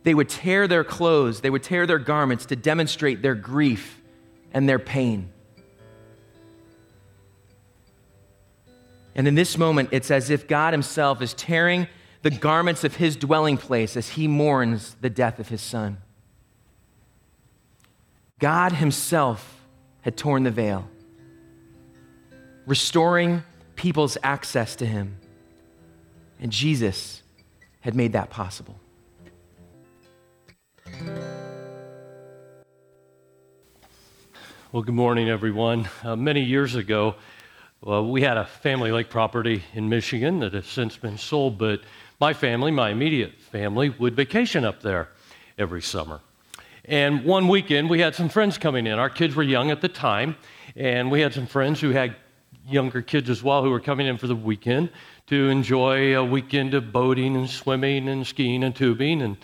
they 0.04 0.14
would 0.14 0.28
tear 0.28 0.66
their 0.68 0.84
clothes, 0.84 1.40
they 1.40 1.50
would 1.50 1.62
tear 1.62 1.86
their 1.86 1.98
garments 1.98 2.46
to 2.46 2.56
demonstrate 2.56 3.20
their 3.20 3.34
grief 3.34 4.00
and 4.52 4.68
their 4.68 4.78
pain. 4.78 5.30
And 9.14 9.26
in 9.26 9.34
this 9.34 9.58
moment, 9.58 9.88
it's 9.90 10.12
as 10.12 10.30
if 10.30 10.46
God 10.46 10.72
Himself 10.72 11.20
is 11.20 11.34
tearing 11.34 11.88
the 12.22 12.30
garments 12.30 12.84
of 12.84 12.96
His 12.96 13.16
dwelling 13.16 13.56
place 13.56 13.96
as 13.96 14.10
He 14.10 14.28
mourns 14.28 14.96
the 15.00 15.10
death 15.10 15.40
of 15.40 15.48
His 15.48 15.60
Son. 15.60 15.98
God 18.38 18.72
Himself 18.72 19.66
had 20.02 20.16
torn 20.16 20.44
the 20.44 20.50
veil, 20.52 20.88
restoring 22.68 23.42
people's 23.76 24.18
access 24.22 24.76
to 24.76 24.86
Him. 24.86 25.16
And 26.38 26.52
Jesus 26.52 27.22
had 27.80 27.94
made 27.94 28.12
that 28.12 28.28
possible. 28.28 28.78
Well, 34.70 34.82
good 34.82 34.94
morning, 34.94 35.30
everyone. 35.30 35.88
Uh, 36.04 36.14
many 36.14 36.42
years 36.42 36.74
ago, 36.74 37.14
we 37.80 38.20
had 38.20 38.36
a 38.36 38.44
family 38.44 38.92
lake 38.92 39.08
property 39.08 39.64
in 39.72 39.88
Michigan 39.88 40.40
that 40.40 40.52
has 40.52 40.66
since 40.66 40.98
been 40.98 41.16
sold, 41.16 41.56
but 41.56 41.80
my 42.20 42.34
family, 42.34 42.70
my 42.70 42.90
immediate 42.90 43.40
family, 43.50 43.88
would 43.88 44.14
vacation 44.14 44.66
up 44.66 44.82
there 44.82 45.08
every 45.56 45.80
summer. 45.80 46.20
And 46.84 47.24
one 47.24 47.48
weekend, 47.48 47.88
we 47.88 48.00
had 48.00 48.14
some 48.14 48.28
friends 48.28 48.58
coming 48.58 48.86
in. 48.86 48.98
Our 48.98 49.08
kids 49.10 49.34
were 49.34 49.42
young 49.42 49.70
at 49.70 49.80
the 49.80 49.88
time, 49.88 50.36
and 50.76 51.10
we 51.10 51.22
had 51.22 51.32
some 51.32 51.46
friends 51.46 51.80
who 51.80 51.90
had 51.90 52.16
younger 52.68 53.02
kids 53.02 53.30
as 53.30 53.42
well 53.42 53.62
who 53.62 53.70
were 53.70 53.80
coming 53.80 54.06
in 54.06 54.16
for 54.16 54.26
the 54.26 54.36
weekend 54.36 54.90
to 55.26 55.48
enjoy 55.48 56.16
a 56.16 56.24
weekend 56.24 56.74
of 56.74 56.92
boating 56.92 57.36
and 57.36 57.48
swimming 57.48 58.08
and 58.08 58.26
skiing 58.26 58.64
and 58.64 58.74
tubing 58.74 59.22
and 59.22 59.36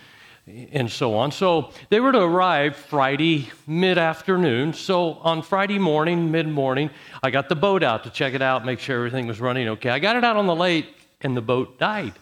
and 0.47 0.91
so 0.91 1.15
on. 1.15 1.33
So 1.33 1.71
they 1.89 2.01
were 2.01 2.13
to 2.13 2.21
arrive 2.21 2.77
Friday 2.77 3.49
mid 3.67 3.97
afternoon. 3.97 4.75
So 4.75 5.15
on 5.15 5.41
Friday 5.41 5.79
morning, 5.79 6.31
mid 6.31 6.47
morning, 6.47 6.91
I 7.23 7.31
got 7.31 7.49
the 7.49 7.57
boat 7.57 7.83
out 7.83 8.05
to 8.05 8.11
check 8.11 8.35
it 8.35 8.43
out, 8.43 8.65
make 8.65 8.79
sure 8.79 8.99
everything 8.99 9.27
was 9.27 9.41
running 9.41 9.69
okay. 9.69 9.91
I 9.91 9.99
got 9.99 10.17
it 10.17 10.25
out 10.25 10.37
on 10.37 10.47
the 10.47 10.55
lake, 10.55 10.87
and 11.23 11.37
the 11.37 11.41
boat 11.41 11.79
died. 11.79 12.13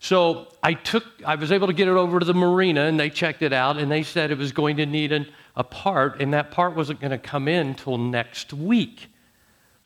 So 0.00 0.48
I 0.62 0.74
took, 0.74 1.04
I 1.24 1.34
was 1.34 1.52
able 1.52 1.66
to 1.66 1.72
get 1.72 1.88
it 1.88 1.92
over 1.92 2.18
to 2.18 2.26
the 2.26 2.34
marina, 2.34 2.82
and 2.82 2.98
they 2.98 3.10
checked 3.10 3.42
it 3.42 3.52
out, 3.52 3.78
and 3.78 3.90
they 3.90 4.02
said 4.02 4.30
it 4.30 4.38
was 4.38 4.52
going 4.52 4.76
to 4.78 4.86
need 4.86 5.12
an, 5.12 5.26
a 5.56 5.64
part, 5.64 6.20
and 6.20 6.32
that 6.34 6.50
part 6.50 6.74
wasn't 6.74 7.00
going 7.00 7.10
to 7.10 7.18
come 7.18 7.48
in 7.48 7.68
until 7.68 7.98
next 7.98 8.52
week. 8.52 9.08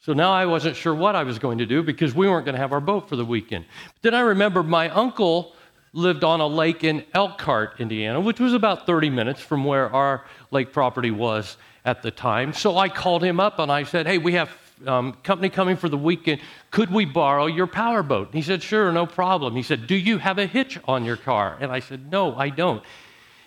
So 0.08 0.14
now 0.14 0.32
I 0.32 0.46
wasn't 0.46 0.74
sure 0.74 0.94
what 0.94 1.14
I 1.16 1.22
was 1.22 1.38
going 1.38 1.58
to 1.58 1.66
do 1.66 1.82
because 1.82 2.14
we 2.14 2.26
weren't 2.26 2.46
going 2.46 2.54
to 2.54 2.60
have 2.62 2.72
our 2.72 2.80
boat 2.80 3.10
for 3.10 3.16
the 3.16 3.26
weekend. 3.26 3.66
But 3.92 4.00
then 4.00 4.14
I 4.14 4.20
remembered 4.20 4.66
my 4.66 4.88
uncle 4.88 5.54
lived 5.92 6.24
on 6.24 6.40
a 6.40 6.46
lake 6.46 6.82
in 6.82 7.04
Elkhart, 7.12 7.74
Indiana, 7.78 8.18
which 8.18 8.40
was 8.40 8.54
about 8.54 8.86
30 8.86 9.10
minutes 9.10 9.42
from 9.42 9.66
where 9.66 9.94
our 9.94 10.24
lake 10.50 10.72
property 10.72 11.10
was 11.10 11.58
at 11.84 12.00
the 12.00 12.10
time. 12.10 12.54
So 12.54 12.78
I 12.78 12.88
called 12.88 13.22
him 13.22 13.38
up 13.38 13.58
and 13.58 13.70
I 13.70 13.82
said, 13.82 14.06
Hey, 14.06 14.16
we 14.16 14.32
have 14.32 14.50
um, 14.86 15.12
company 15.24 15.50
coming 15.50 15.76
for 15.76 15.90
the 15.90 15.98
weekend. 15.98 16.40
Could 16.70 16.90
we 16.90 17.04
borrow 17.04 17.44
your 17.44 17.66
powerboat? 17.66 18.30
He 18.32 18.40
said, 18.40 18.62
Sure, 18.62 18.90
no 18.90 19.04
problem. 19.04 19.56
He 19.56 19.62
said, 19.62 19.86
Do 19.86 19.94
you 19.94 20.16
have 20.16 20.38
a 20.38 20.46
hitch 20.46 20.78
on 20.88 21.04
your 21.04 21.18
car? 21.18 21.58
And 21.60 21.70
I 21.70 21.80
said, 21.80 22.10
No, 22.10 22.34
I 22.34 22.48
don't. 22.48 22.82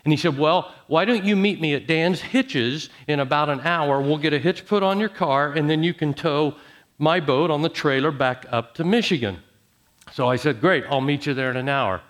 And 0.03 0.11
he 0.11 0.17
said, 0.17 0.37
Well, 0.37 0.73
why 0.87 1.05
don't 1.05 1.23
you 1.23 1.35
meet 1.35 1.61
me 1.61 1.73
at 1.75 1.87
Dan's 1.87 2.21
Hitches 2.21 2.89
in 3.07 3.19
about 3.19 3.49
an 3.49 3.61
hour? 3.61 4.01
We'll 4.01 4.17
get 4.17 4.33
a 4.33 4.39
hitch 4.39 4.65
put 4.65 4.83
on 4.83 4.99
your 4.99 5.09
car, 5.09 5.53
and 5.53 5.69
then 5.69 5.83
you 5.83 5.93
can 5.93 6.13
tow 6.13 6.55
my 6.97 7.19
boat 7.19 7.51
on 7.51 7.61
the 7.61 7.69
trailer 7.69 8.11
back 8.11 8.45
up 8.49 8.73
to 8.75 8.83
Michigan. 8.83 9.39
So 10.13 10.27
I 10.27 10.35
said, 10.35 10.59
Great, 10.61 10.85
I'll 10.89 11.01
meet 11.01 11.25
you 11.25 11.33
there 11.33 11.51
in 11.51 11.57
an 11.57 11.69
hour. 11.69 12.01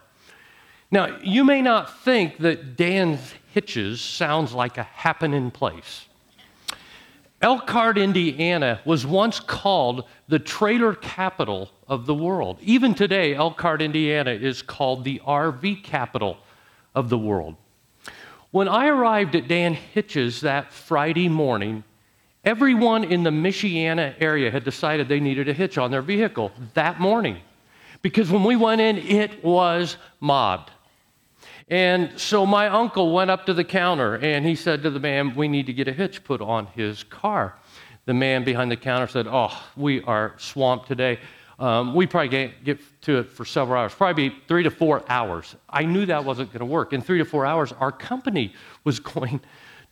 Now, 0.90 1.18
you 1.22 1.44
may 1.44 1.62
not 1.62 2.04
think 2.04 2.40
that 2.40 2.76
Dan's 2.76 3.34
Hitches 3.54 4.02
sounds 4.02 4.54
like 4.54 4.78
a 4.78 4.84
happening 4.84 5.52
place. 5.52 6.06
Elkhart, 7.42 7.98
Indiana 7.98 8.80
was 8.86 9.06
once 9.06 9.40
called 9.40 10.06
the 10.28 10.38
trailer 10.38 10.94
capital 10.94 11.72
of 11.88 12.06
the 12.06 12.14
world. 12.14 12.60
Even 12.62 12.94
today, 12.94 13.34
Elkhart, 13.34 13.82
Indiana 13.82 14.32
is 14.32 14.62
called 14.62 15.04
the 15.04 15.20
RV 15.26 15.84
capital 15.84 16.38
of 16.94 17.10
the 17.10 17.18
world. 17.18 17.56
When 18.52 18.68
I 18.68 18.88
arrived 18.88 19.36
at 19.38 19.48
Dan 19.48 19.74
Hitch's 19.74 20.42
that 20.42 20.74
Friday 20.74 21.30
morning, 21.30 21.86
everyone 22.44 23.06
in 23.06 23.24
the 23.24 23.30
Michiana 23.30 24.14
area 24.20 24.52
had 24.52 24.66
decided 24.66 25.08
they 25.08 25.22
needed 25.22 25.48
a 25.48 25.54
hitch 25.54 25.78
on 25.78 25.90
their 25.90 26.02
vehicle 26.02 26.52
that 26.74 27.00
morning. 27.00 27.38
Because 28.02 28.30
when 28.30 28.44
we 28.44 28.58
went 28.58 28.82
in, 28.82 28.98
it 28.98 29.42
was 29.42 29.96
mobbed. 30.20 30.72
And 31.70 32.20
so 32.20 32.46
my 32.46 32.68
uncle 32.68 33.14
went 33.14 33.32
up 33.32 33.46
to 33.46 33.54
the 33.54 33.64
counter 33.64 34.16
and 34.16 34.46
he 34.46 34.56
said 34.56 34.84
to 34.84 34.90
the 34.90 35.00
man, 35.00 35.34
We 35.34 35.48
need 35.48 35.68
to 35.68 35.74
get 35.74 35.88
a 35.88 35.94
hitch 35.94 36.22
put 36.26 36.42
on 36.42 36.68
his 36.68 37.04
car. 37.04 37.56
The 38.06 38.14
man 38.14 38.44
behind 38.44 38.70
the 38.70 38.76
counter 38.76 39.08
said, 39.08 39.28
Oh, 39.30 39.58
we 39.78 40.02
are 40.04 40.34
swamped 40.38 40.90
today. 40.90 41.20
Um, 41.62 41.94
we 41.94 42.08
probably 42.08 42.52
get 42.64 42.80
to 43.04 43.20
it 43.20 43.30
for 43.30 43.46
several 43.46 43.80
hours, 43.80 43.94
probably 43.94 44.34
three 44.48 44.64
to 44.64 44.72
four 44.72 45.04
hours. 45.08 45.56
I 45.70 45.84
knew 45.84 46.08
that 46.08 46.26
wasn't 46.26 46.50
going 46.52 46.62
to 46.62 46.66
work. 46.66 46.92
In 46.92 47.02
three 47.02 47.20
to 47.20 47.26
four 47.26 47.46
hours, 47.46 47.72
our 47.74 47.92
company 47.92 48.56
was 48.84 49.00
going 49.14 49.40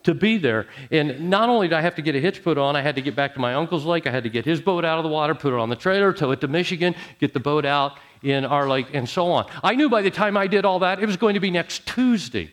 to 0.02 0.16
be 0.16 0.40
there. 0.40 0.66
And 0.90 1.30
not 1.30 1.48
only 1.48 1.68
did 1.68 1.76
I 1.76 1.82
have 1.82 1.94
to 1.96 2.02
get 2.02 2.16
a 2.16 2.20
hitch 2.20 2.44
put 2.44 2.58
on, 2.58 2.76
I 2.76 2.82
had 2.82 2.96
to 2.96 3.04
get 3.04 3.16
back 3.16 3.36
to 3.36 3.40
my 3.40 3.54
uncle's 3.54 3.86
lake. 3.86 4.08
I 4.08 4.12
had 4.12 4.24
to 4.24 4.32
get 4.32 4.46
his 4.46 4.60
boat 4.60 4.84
out 4.84 4.98
of 4.98 5.04
the 5.04 5.12
water, 5.12 5.36
put 5.36 5.54
it 5.54 5.60
on 5.60 5.70
the 5.70 5.76
trailer, 5.76 6.12
tow 6.12 6.32
it 6.32 6.42
to 6.42 6.48
Michigan, 6.48 6.96
get 7.20 7.36
the 7.36 7.40
boat 7.40 7.66
out 7.66 8.00
in 8.24 8.46
our 8.46 8.68
lake, 8.68 8.88
and 8.94 9.08
so 9.08 9.28
on. 9.28 9.48
I 9.64 9.76
knew 9.76 9.90
by 9.90 10.02
the 10.02 10.10
time 10.10 10.38
I 10.38 10.48
did 10.48 10.66
all 10.66 10.80
that, 10.80 11.00
it 11.00 11.06
was 11.06 11.18
going 11.18 11.36
to 11.36 11.40
be 11.40 11.52
next 11.52 11.86
Tuesday. 11.86 12.50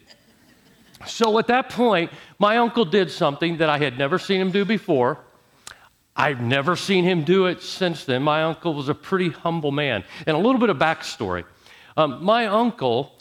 So 1.06 1.38
at 1.38 1.46
that 1.46 1.70
point, 1.70 2.10
my 2.38 2.58
uncle 2.58 2.84
did 2.84 3.10
something 3.10 3.56
that 3.58 3.70
I 3.70 3.78
had 3.78 3.96
never 3.96 4.18
seen 4.18 4.42
him 4.42 4.50
do 4.50 4.66
before. 4.66 5.20
I've 6.16 6.40
never 6.40 6.76
seen 6.76 7.04
him 7.04 7.24
do 7.24 7.46
it 7.46 7.62
since 7.62 8.04
then. 8.04 8.22
My 8.22 8.42
uncle 8.42 8.72
was 8.72 8.88
a 8.88 8.94
pretty 8.94 9.28
humble 9.28 9.70
man. 9.70 10.02
And 10.26 10.36
a 10.36 10.40
little 10.40 10.60
bit 10.60 10.70
of 10.70 10.78
backstory. 10.78 11.44
Um, 11.96 12.24
my 12.24 12.46
uncle 12.46 13.18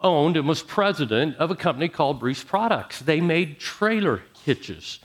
owned 0.00 0.36
and 0.36 0.46
was 0.46 0.62
president 0.62 1.36
of 1.36 1.50
a 1.50 1.56
company 1.56 1.88
called 1.88 2.22
Reese 2.22 2.44
Products. 2.44 3.00
They 3.00 3.20
made 3.20 3.58
trailer 3.58 4.22
hitches. 4.44 5.00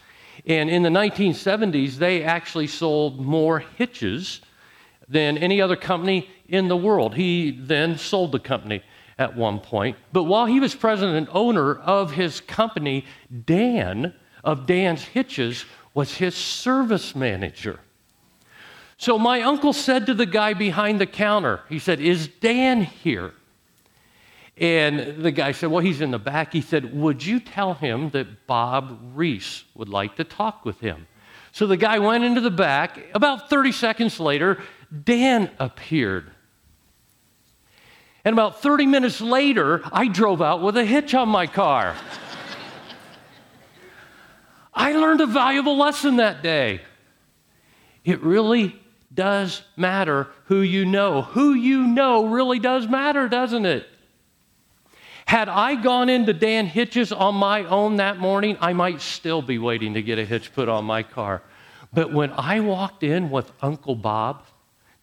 And 0.46 0.70
in 0.70 0.84
the 0.84 0.90
1970s, 0.90 1.96
they 1.96 2.24
actually 2.24 2.68
sold 2.68 3.20
more 3.20 3.60
hitches 3.60 4.42
than 5.08 5.38
any 5.38 5.62
other 5.62 5.76
company 5.76 6.30
in 6.48 6.68
the 6.68 6.78
world. 6.78 7.16
He 7.16 7.52
then 7.52 7.98
sold 7.98 8.32
the 8.32 8.40
company 8.40 8.84
at 9.18 9.36
one 9.36 9.60
point. 9.60 9.98
But 10.12 10.24
while 10.24 10.46
he 10.46 10.60
was 10.60 10.76
president 10.76 11.18
and 11.18 11.28
owner 11.32 11.76
of 11.76 12.12
his 12.12 12.42
company, 12.42 13.06
Dan 13.46 14.14
of 14.44 14.66
Dan's 14.66 15.04
Hitches 15.04 15.66
was 15.94 16.16
his 16.16 16.36
service 16.36 17.16
manager. 17.16 17.80
So 18.98 19.20
my 19.20 19.42
uncle 19.42 19.74
said 19.74 20.06
to 20.06 20.14
the 20.14 20.26
guy 20.26 20.54
behind 20.54 21.02
the 21.02 21.06
counter, 21.06 21.62
he 21.70 21.80
said, 21.80 22.00
Is 22.00 22.28
Dan 22.28 22.84
here? 22.84 23.34
And 24.58 25.24
the 25.24 25.32
guy 25.32 25.52
said, 25.52 25.72
Well, 25.72 25.84
he's 25.84 26.02
in 26.02 26.12
the 26.12 26.20
back. 26.20 26.54
He 26.54 26.62
said, 26.62 26.96
Would 26.96 27.26
you 27.26 27.40
tell 27.40 27.74
him 27.74 28.12
that 28.12 28.48
Bob 28.48 29.00
Reese 29.14 29.64
would 29.76 29.90
like 29.90 30.16
to 30.18 30.24
talk 30.24 30.64
with 30.64 30.80
him? 30.80 31.08
So 31.52 31.68
the 31.68 31.78
guy 31.78 32.00
went 32.00 32.24
into 32.24 32.42
the 32.42 32.52
back. 32.52 33.00
About 33.14 33.50
30 33.50 33.72
seconds 33.72 34.20
later, 34.20 34.62
Dan 35.04 35.52
appeared. 35.60 36.32
And 38.26 38.34
about 38.34 38.62
30 38.62 38.86
minutes 38.86 39.20
later, 39.20 39.82
I 39.92 40.08
drove 40.08 40.42
out 40.42 40.62
with 40.62 40.78
a 40.78 40.86
hitch 40.86 41.14
on 41.14 41.30
my 41.30 41.46
car. 41.48 41.96
I 44.74 44.94
learned 44.94 45.22
a 45.22 45.28
valuable 45.28 45.78
lesson 45.78 46.18
that 46.18 46.42
day. 46.42 46.82
It 48.04 48.22
really 48.22 48.80
does 49.14 49.62
matter 49.78 50.28
who 50.46 50.62
you 50.62 50.86
know. 50.86 51.22
Who 51.22 51.54
you 51.54 51.86
know 51.88 52.26
really 52.26 52.60
does 52.60 52.88
matter, 52.88 53.30
doesn't 53.30 53.66
it? 53.66 53.88
Had 55.26 55.48
I 55.48 55.76
gone 55.76 56.10
into 56.10 56.34
Dan 56.34 56.66
Hitches 56.66 57.12
on 57.12 57.36
my 57.36 57.64
own 57.66 57.98
that 57.98 58.18
morning, 58.18 58.58
I 58.60 58.74
might 58.74 59.00
still 59.00 59.42
be 59.42 59.58
waiting 59.58 59.94
to 59.94 60.02
get 60.02 60.20
a 60.20 60.26
hitch 60.26 60.54
put 60.54 60.68
on 60.68 60.86
my 60.86 61.04
car. 61.04 61.42
But 61.94 62.12
when 62.12 62.32
I 62.32 62.60
walked 62.60 63.04
in 63.04 63.30
with 63.30 63.52
Uncle 63.62 63.96
Bob, 63.96 64.44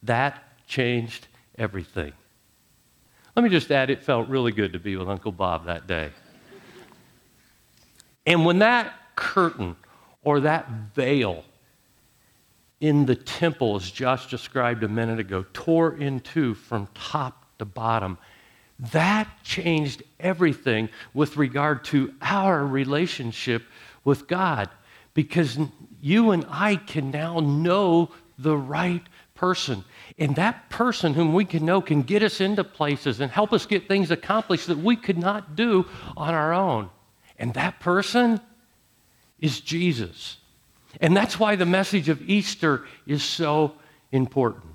that 0.03 0.43
changed 0.67 1.27
everything. 1.57 2.13
Let 3.35 3.43
me 3.43 3.49
just 3.49 3.71
add, 3.71 3.89
it 3.89 4.03
felt 4.03 4.27
really 4.27 4.51
good 4.51 4.73
to 4.73 4.79
be 4.79 4.95
with 4.97 5.07
Uncle 5.07 5.31
Bob 5.31 5.65
that 5.65 5.87
day. 5.87 6.11
And 8.25 8.45
when 8.45 8.59
that 8.59 8.93
curtain 9.21 9.75
or 10.23 10.39
that 10.39 10.67
veil 10.95 11.45
in 12.79 13.05
the 13.05 13.15
temple, 13.15 13.75
as 13.75 13.91
Josh 13.91 14.27
described 14.27 14.83
a 14.83 14.87
minute 14.87 15.19
ago, 15.19 15.45
tore 15.53 15.95
in 15.95 16.19
two 16.19 16.55
from 16.55 16.87
top 16.95 17.45
to 17.59 17.65
bottom, 17.65 18.17
that 18.91 19.27
changed 19.43 20.01
everything 20.19 20.89
with 21.13 21.37
regard 21.37 21.85
to 21.85 22.11
our 22.19 22.65
relationship 22.65 23.61
with 24.03 24.27
God 24.27 24.69
because 25.13 25.59
you 26.01 26.31
and 26.31 26.43
I 26.49 26.77
can 26.77 27.11
now 27.11 27.39
know 27.39 28.09
the 28.39 28.57
right 28.57 29.03
person. 29.35 29.83
And 30.17 30.35
that 30.37 30.71
person 30.71 31.13
whom 31.13 31.33
we 31.33 31.45
can 31.45 31.63
know 31.63 31.81
can 31.81 32.01
get 32.01 32.23
us 32.23 32.41
into 32.41 32.63
places 32.63 33.19
and 33.19 33.31
help 33.31 33.53
us 33.53 33.67
get 33.67 33.87
things 33.87 34.09
accomplished 34.09 34.65
that 34.67 34.79
we 34.79 34.95
could 34.95 35.19
not 35.19 35.55
do 35.55 35.85
on 36.17 36.33
our 36.33 36.51
own. 36.51 36.89
And 37.37 37.53
that 37.53 37.79
person 37.79 38.41
is 39.41 39.59
Jesus. 39.59 40.37
And 40.99 41.15
that's 41.15 41.39
why 41.39 41.55
the 41.55 41.65
message 41.65 42.09
of 42.09 42.21
Easter 42.29 42.85
is 43.05 43.23
so 43.23 43.73
important. 44.11 44.65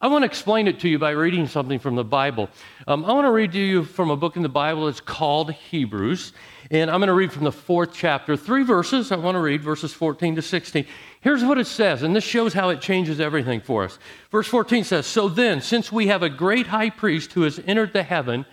I 0.00 0.08
want 0.08 0.22
to 0.22 0.26
explain 0.26 0.68
it 0.68 0.80
to 0.80 0.88
you 0.88 0.98
by 0.98 1.12
reading 1.12 1.46
something 1.46 1.78
from 1.78 1.94
the 1.94 2.04
Bible. 2.04 2.50
Um, 2.86 3.06
I 3.06 3.12
want 3.12 3.24
to 3.24 3.30
read 3.30 3.52
to 3.52 3.58
you 3.58 3.84
from 3.84 4.10
a 4.10 4.16
book 4.16 4.36
in 4.36 4.42
the 4.42 4.50
Bible. 4.50 4.86
It's 4.88 5.00
called 5.00 5.52
Hebrews. 5.52 6.34
And 6.70 6.90
I'm 6.90 6.98
going 6.98 7.08
to 7.08 7.14
read 7.14 7.32
from 7.32 7.44
the 7.44 7.52
fourth 7.52 7.94
chapter, 7.94 8.36
three 8.36 8.64
verses. 8.64 9.12
I 9.12 9.16
want 9.16 9.36
to 9.36 9.40
read 9.40 9.62
verses 9.62 9.94
14 9.94 10.36
to 10.36 10.42
16. 10.42 10.86
Here's 11.22 11.42
what 11.42 11.56
it 11.56 11.66
says, 11.66 12.02
and 12.02 12.14
this 12.14 12.24
shows 12.24 12.52
how 12.52 12.68
it 12.68 12.82
changes 12.82 13.18
everything 13.18 13.62
for 13.62 13.84
us. 13.84 13.98
Verse 14.30 14.46
14 14.46 14.84
says 14.84 15.06
So 15.06 15.28
then, 15.28 15.62
since 15.62 15.90
we 15.90 16.08
have 16.08 16.22
a 16.22 16.28
great 16.28 16.66
high 16.66 16.90
priest 16.90 17.32
who 17.32 17.42
has 17.42 17.58
entered 17.66 17.94
the 17.94 18.02
heaven, 18.02 18.44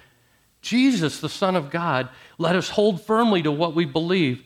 Jesus, 0.61 1.19
the 1.19 1.27
Son 1.27 1.57
of 1.57 1.69
God, 1.69 2.07
let 2.37 2.55
us 2.55 2.69
hold 2.69 3.01
firmly 3.01 3.41
to 3.43 3.51
what 3.51 3.75
we 3.75 3.83
believe. 3.83 4.43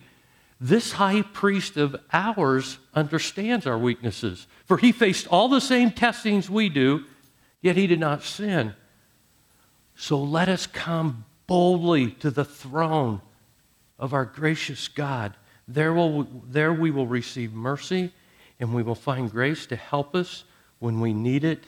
This 0.65 0.93
high 0.93 1.21
priest 1.21 1.77
of 1.77 1.95
ours 2.11 2.79
understands 2.95 3.67
our 3.67 3.77
weaknesses, 3.77 4.47
for 4.65 4.77
he 4.79 4.91
faced 4.91 5.27
all 5.27 5.47
the 5.47 5.61
same 5.61 5.91
testings 5.91 6.49
we 6.49 6.69
do, 6.69 7.05
yet 7.61 7.75
he 7.77 7.85
did 7.85 7.99
not 7.99 8.23
sin. 8.23 8.73
So 9.95 10.19
let 10.19 10.49
us 10.49 10.65
come 10.65 11.25
boldly 11.45 12.09
to 12.13 12.31
the 12.31 12.43
throne 12.43 13.21
of 13.99 14.11
our 14.11 14.25
gracious 14.25 14.87
God. 14.87 15.35
There, 15.67 15.93
will, 15.93 16.23
there 16.49 16.73
we 16.73 16.89
will 16.89 17.05
receive 17.05 17.53
mercy 17.53 18.11
and 18.59 18.73
we 18.73 18.81
will 18.81 18.95
find 18.95 19.29
grace 19.29 19.67
to 19.67 19.75
help 19.75 20.15
us 20.15 20.45
when 20.79 20.99
we 20.99 21.13
need 21.13 21.43
it 21.43 21.63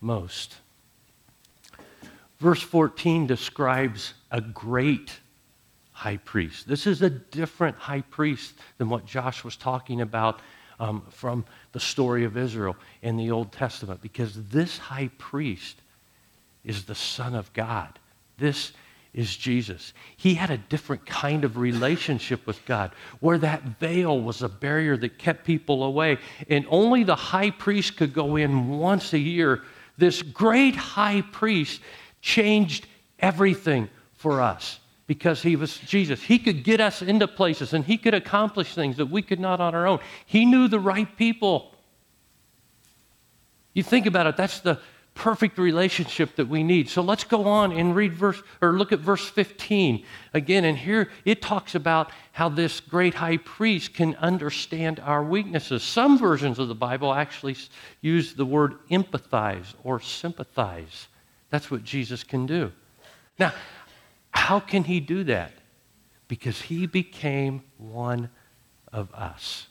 most. 0.00 0.58
Verse 2.38 2.62
14 2.62 3.26
describes 3.26 4.14
a 4.30 4.40
great 4.40 5.18
high 5.98 6.16
priest. 6.18 6.68
This 6.68 6.86
is 6.86 7.02
a 7.02 7.10
different 7.10 7.76
high 7.76 8.02
priest 8.02 8.54
than 8.76 8.88
what 8.88 9.04
Josh 9.04 9.42
was 9.42 9.56
talking 9.56 10.00
about 10.00 10.38
um, 10.78 11.02
from 11.10 11.44
the 11.72 11.80
story 11.80 12.22
of 12.22 12.36
Israel 12.36 12.76
in 13.02 13.16
the 13.16 13.32
Old 13.32 13.50
Testament 13.50 14.00
because 14.00 14.48
this 14.48 14.78
high 14.78 15.10
priest 15.18 15.82
is 16.62 16.84
the 16.84 16.94
Son 16.94 17.34
of 17.34 17.52
God. 17.52 17.98
This 18.38 18.70
is 19.12 19.36
Jesus. 19.36 19.92
He 20.16 20.34
had 20.34 20.50
a 20.50 20.58
different 20.58 21.04
kind 21.04 21.42
of 21.42 21.56
relationship 21.56 22.46
with 22.46 22.64
God 22.64 22.92
where 23.18 23.38
that 23.38 23.80
veil 23.80 24.20
was 24.20 24.42
a 24.42 24.48
barrier 24.48 24.96
that 24.98 25.18
kept 25.18 25.44
people 25.44 25.82
away, 25.82 26.18
and 26.48 26.64
only 26.68 27.02
the 27.02 27.16
high 27.16 27.50
priest 27.50 27.96
could 27.96 28.12
go 28.12 28.36
in 28.36 28.68
once 28.68 29.14
a 29.14 29.18
year. 29.18 29.62
This 29.96 30.22
great 30.22 30.76
high 30.76 31.22
priest 31.22 31.80
changed 32.20 32.86
everything 33.18 33.88
for 34.14 34.40
us 34.40 34.78
because 35.08 35.42
he 35.42 35.56
was 35.56 35.78
Jesus. 35.78 36.22
He 36.22 36.38
could 36.38 36.62
get 36.62 36.80
us 36.80 37.02
into 37.02 37.26
places 37.26 37.72
and 37.72 37.84
he 37.84 37.96
could 37.96 38.14
accomplish 38.14 38.74
things 38.74 38.98
that 38.98 39.06
we 39.06 39.22
could 39.22 39.40
not 39.40 39.58
on 39.58 39.74
our 39.74 39.86
own. 39.86 39.98
He 40.26 40.44
knew 40.44 40.68
the 40.68 40.78
right 40.78 41.16
people. 41.16 41.74
You 43.72 43.82
think 43.82 44.06
about 44.06 44.26
it, 44.26 44.36
that's 44.36 44.60
the 44.60 44.78
perfect 45.14 45.58
relationship 45.58 46.36
that 46.36 46.46
we 46.46 46.62
need. 46.62 46.88
So 46.90 47.02
let's 47.02 47.24
go 47.24 47.46
on 47.46 47.72
and 47.72 47.96
read 47.96 48.14
verse 48.14 48.40
or 48.60 48.74
look 48.74 48.92
at 48.92 49.00
verse 49.00 49.26
15 49.28 50.04
again. 50.34 50.64
And 50.64 50.76
here 50.76 51.10
it 51.24 51.40
talks 51.40 51.74
about 51.74 52.12
how 52.32 52.50
this 52.50 52.78
great 52.78 53.14
high 53.14 53.38
priest 53.38 53.94
can 53.94 54.14
understand 54.16 55.00
our 55.00 55.24
weaknesses. 55.24 55.82
Some 55.82 56.18
versions 56.18 56.58
of 56.58 56.68
the 56.68 56.74
Bible 56.74 57.14
actually 57.14 57.56
use 58.02 58.34
the 58.34 58.44
word 58.44 58.74
empathize 58.90 59.74
or 59.82 60.00
sympathize. 60.00 61.08
That's 61.50 61.70
what 61.70 61.82
Jesus 61.82 62.22
can 62.22 62.44
do. 62.46 62.70
Now, 63.38 63.52
how 64.38 64.60
can 64.60 64.84
he 64.84 65.00
do 65.00 65.24
that? 65.24 65.52
Because 66.28 66.60
he 66.60 66.86
became 66.86 67.62
one 67.76 68.30
of 68.92 69.12
us. 69.12 69.66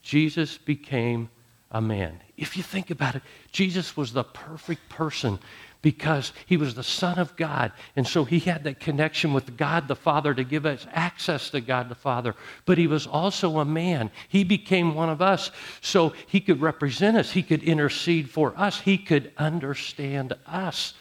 Jesus 0.00 0.58
became 0.58 1.28
a 1.70 1.80
man. 1.80 2.20
If 2.36 2.56
you 2.56 2.62
think 2.62 2.90
about 2.90 3.16
it, 3.16 3.22
Jesus 3.50 3.96
was 3.96 4.12
the 4.12 4.24
perfect 4.24 4.88
person 4.88 5.38
because 5.82 6.32
he 6.46 6.56
was 6.56 6.74
the 6.74 6.82
Son 6.84 7.18
of 7.18 7.34
God. 7.36 7.72
And 7.96 8.06
so 8.06 8.24
he 8.24 8.38
had 8.38 8.62
that 8.64 8.78
connection 8.78 9.32
with 9.32 9.56
God 9.56 9.88
the 9.88 9.96
Father 9.96 10.32
to 10.32 10.44
give 10.44 10.64
us 10.64 10.86
access 10.92 11.50
to 11.50 11.60
God 11.60 11.88
the 11.88 11.94
Father. 11.96 12.36
But 12.64 12.78
he 12.78 12.86
was 12.86 13.06
also 13.06 13.58
a 13.58 13.64
man. 13.64 14.10
He 14.28 14.44
became 14.44 14.94
one 14.94 15.08
of 15.08 15.20
us 15.20 15.50
so 15.80 16.12
he 16.28 16.40
could 16.40 16.60
represent 16.60 17.16
us, 17.16 17.32
he 17.32 17.42
could 17.42 17.64
intercede 17.64 18.30
for 18.30 18.54
us, 18.56 18.80
he 18.80 18.96
could 18.96 19.32
understand 19.36 20.34
us. 20.46 20.94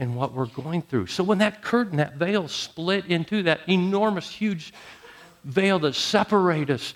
And 0.00 0.16
what 0.16 0.32
we're 0.32 0.46
going 0.46 0.80
through. 0.80 1.06
So 1.06 1.22
when 1.22 1.38
that 1.38 1.60
curtain, 1.60 1.98
that 1.98 2.14
veil 2.14 2.48
split 2.48 3.04
into 3.06 3.42
that 3.42 3.60
enormous, 3.68 4.30
huge 4.30 4.72
veil 5.44 5.78
that 5.80 5.94
separated 5.94 6.70
us, 6.70 6.94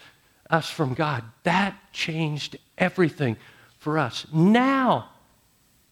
us 0.49 0.71
from 0.71 0.95
God, 0.95 1.23
that 1.43 1.77
changed 1.93 2.57
everything 2.79 3.37
for 3.79 3.99
us. 3.99 4.27
Now, 4.33 5.11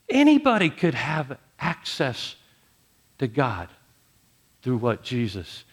anybody 0.08 0.70
could 0.70 0.94
have 0.94 1.36
access 1.60 2.34
to 3.18 3.28
God 3.28 3.68
through 4.62 4.78
what 4.78 5.02
Jesus 5.02 5.64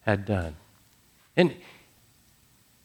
had 0.00 0.24
done. 0.24 0.56
And 1.36 1.54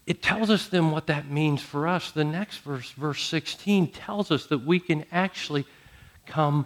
it 0.06 0.22
tells 0.22 0.50
us 0.50 0.68
then 0.68 0.92
what 0.92 1.08
that 1.08 1.32
means 1.32 1.62
for 1.62 1.88
us. 1.88 2.12
The 2.12 2.26
next 2.26 2.58
verse, 2.58 2.92
verse 2.92 3.24
16, 3.24 3.88
tells 3.92 4.32
us 4.32 4.48
that 4.48 4.66
we 4.66 4.82
can 4.82 5.06
actually 5.14 5.66
come 6.26 6.66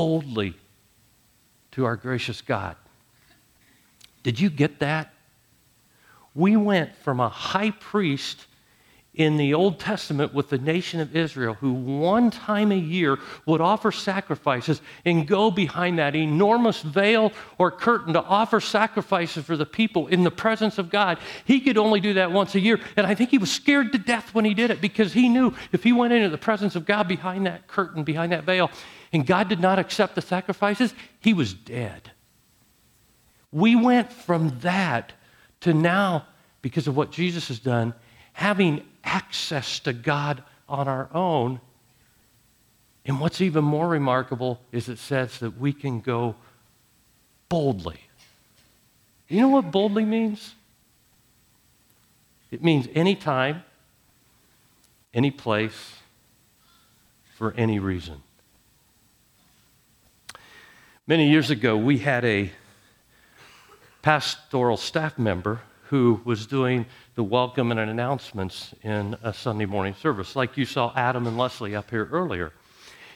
boldly 0.00 0.54
to 1.72 1.84
our 1.84 1.94
gracious 1.94 2.40
God. 2.40 2.74
Did 4.22 4.40
you 4.40 4.48
get 4.48 4.78
that? 4.78 5.12
We 6.34 6.56
went 6.56 6.96
from 6.96 7.20
a 7.20 7.28
high 7.28 7.72
priest 7.72 8.46
in 9.12 9.36
the 9.36 9.52
Old 9.52 9.78
Testament 9.78 10.32
with 10.32 10.48
the 10.48 10.56
nation 10.56 11.00
of 11.00 11.14
Israel 11.14 11.52
who 11.52 11.74
one 11.74 12.30
time 12.30 12.72
a 12.72 12.78
year 12.78 13.18
would 13.44 13.60
offer 13.60 13.92
sacrifices 13.92 14.80
and 15.04 15.28
go 15.28 15.50
behind 15.50 15.98
that 15.98 16.16
enormous 16.16 16.80
veil 16.80 17.30
or 17.58 17.70
curtain 17.70 18.14
to 18.14 18.22
offer 18.22 18.58
sacrifices 18.58 19.44
for 19.44 19.58
the 19.58 19.66
people 19.66 20.06
in 20.06 20.24
the 20.24 20.30
presence 20.30 20.78
of 20.78 20.88
God. 20.88 21.18
He 21.44 21.60
could 21.60 21.76
only 21.76 22.00
do 22.00 22.14
that 22.14 22.32
once 22.32 22.54
a 22.54 22.60
year. 22.60 22.80
And 22.96 23.06
I 23.06 23.14
think 23.14 23.28
he 23.28 23.36
was 23.36 23.52
scared 23.52 23.92
to 23.92 23.98
death 23.98 24.32
when 24.32 24.46
he 24.46 24.54
did 24.54 24.70
it 24.70 24.80
because 24.80 25.12
he 25.12 25.28
knew 25.28 25.52
if 25.72 25.84
he 25.84 25.92
went 25.92 26.14
into 26.14 26.30
the 26.30 26.38
presence 26.38 26.74
of 26.74 26.86
God 26.86 27.06
behind 27.06 27.44
that 27.44 27.66
curtain, 27.66 28.02
behind 28.02 28.32
that 28.32 28.44
veil, 28.44 28.70
and 29.12 29.26
God 29.26 29.48
did 29.48 29.60
not 29.60 29.78
accept 29.78 30.14
the 30.14 30.22
sacrifices, 30.22 30.94
he 31.20 31.34
was 31.34 31.52
dead. 31.52 32.12
We 33.52 33.74
went 33.74 34.12
from 34.12 34.60
that 34.60 35.12
to 35.60 35.74
now, 35.74 36.26
because 36.62 36.86
of 36.86 36.96
what 36.96 37.10
Jesus 37.10 37.48
has 37.48 37.58
done, 37.58 37.94
having 38.32 38.82
access 39.02 39.80
to 39.80 39.92
God 39.92 40.42
on 40.68 40.86
our 40.88 41.08
own. 41.12 41.60
And 43.04 43.20
what's 43.20 43.40
even 43.40 43.64
more 43.64 43.88
remarkable 43.88 44.60
is 44.70 44.88
it 44.88 44.98
says 44.98 45.38
that 45.40 45.58
we 45.58 45.72
can 45.72 46.00
go 46.00 46.36
boldly. 47.48 48.00
You 49.28 49.40
know 49.40 49.48
what 49.48 49.70
boldly 49.70 50.04
means? 50.04 50.54
It 52.50 52.62
means 52.62 52.88
anytime, 52.94 53.62
any 55.12 55.30
place, 55.30 55.94
for 57.36 57.52
any 57.56 57.78
reason. 57.78 58.22
Many 61.10 61.28
years 61.28 61.50
ago, 61.50 61.76
we 61.76 61.98
had 61.98 62.24
a 62.24 62.52
pastoral 64.00 64.76
staff 64.76 65.18
member 65.18 65.60
who 65.86 66.20
was 66.24 66.46
doing 66.46 66.86
the 67.16 67.24
welcome 67.24 67.72
and 67.72 67.80
announcements 67.80 68.76
in 68.84 69.16
a 69.24 69.34
Sunday 69.34 69.64
morning 69.64 69.94
service, 69.94 70.36
like 70.36 70.56
you 70.56 70.64
saw 70.64 70.92
Adam 70.94 71.26
and 71.26 71.36
Leslie 71.36 71.74
up 71.74 71.90
here 71.90 72.08
earlier. 72.12 72.52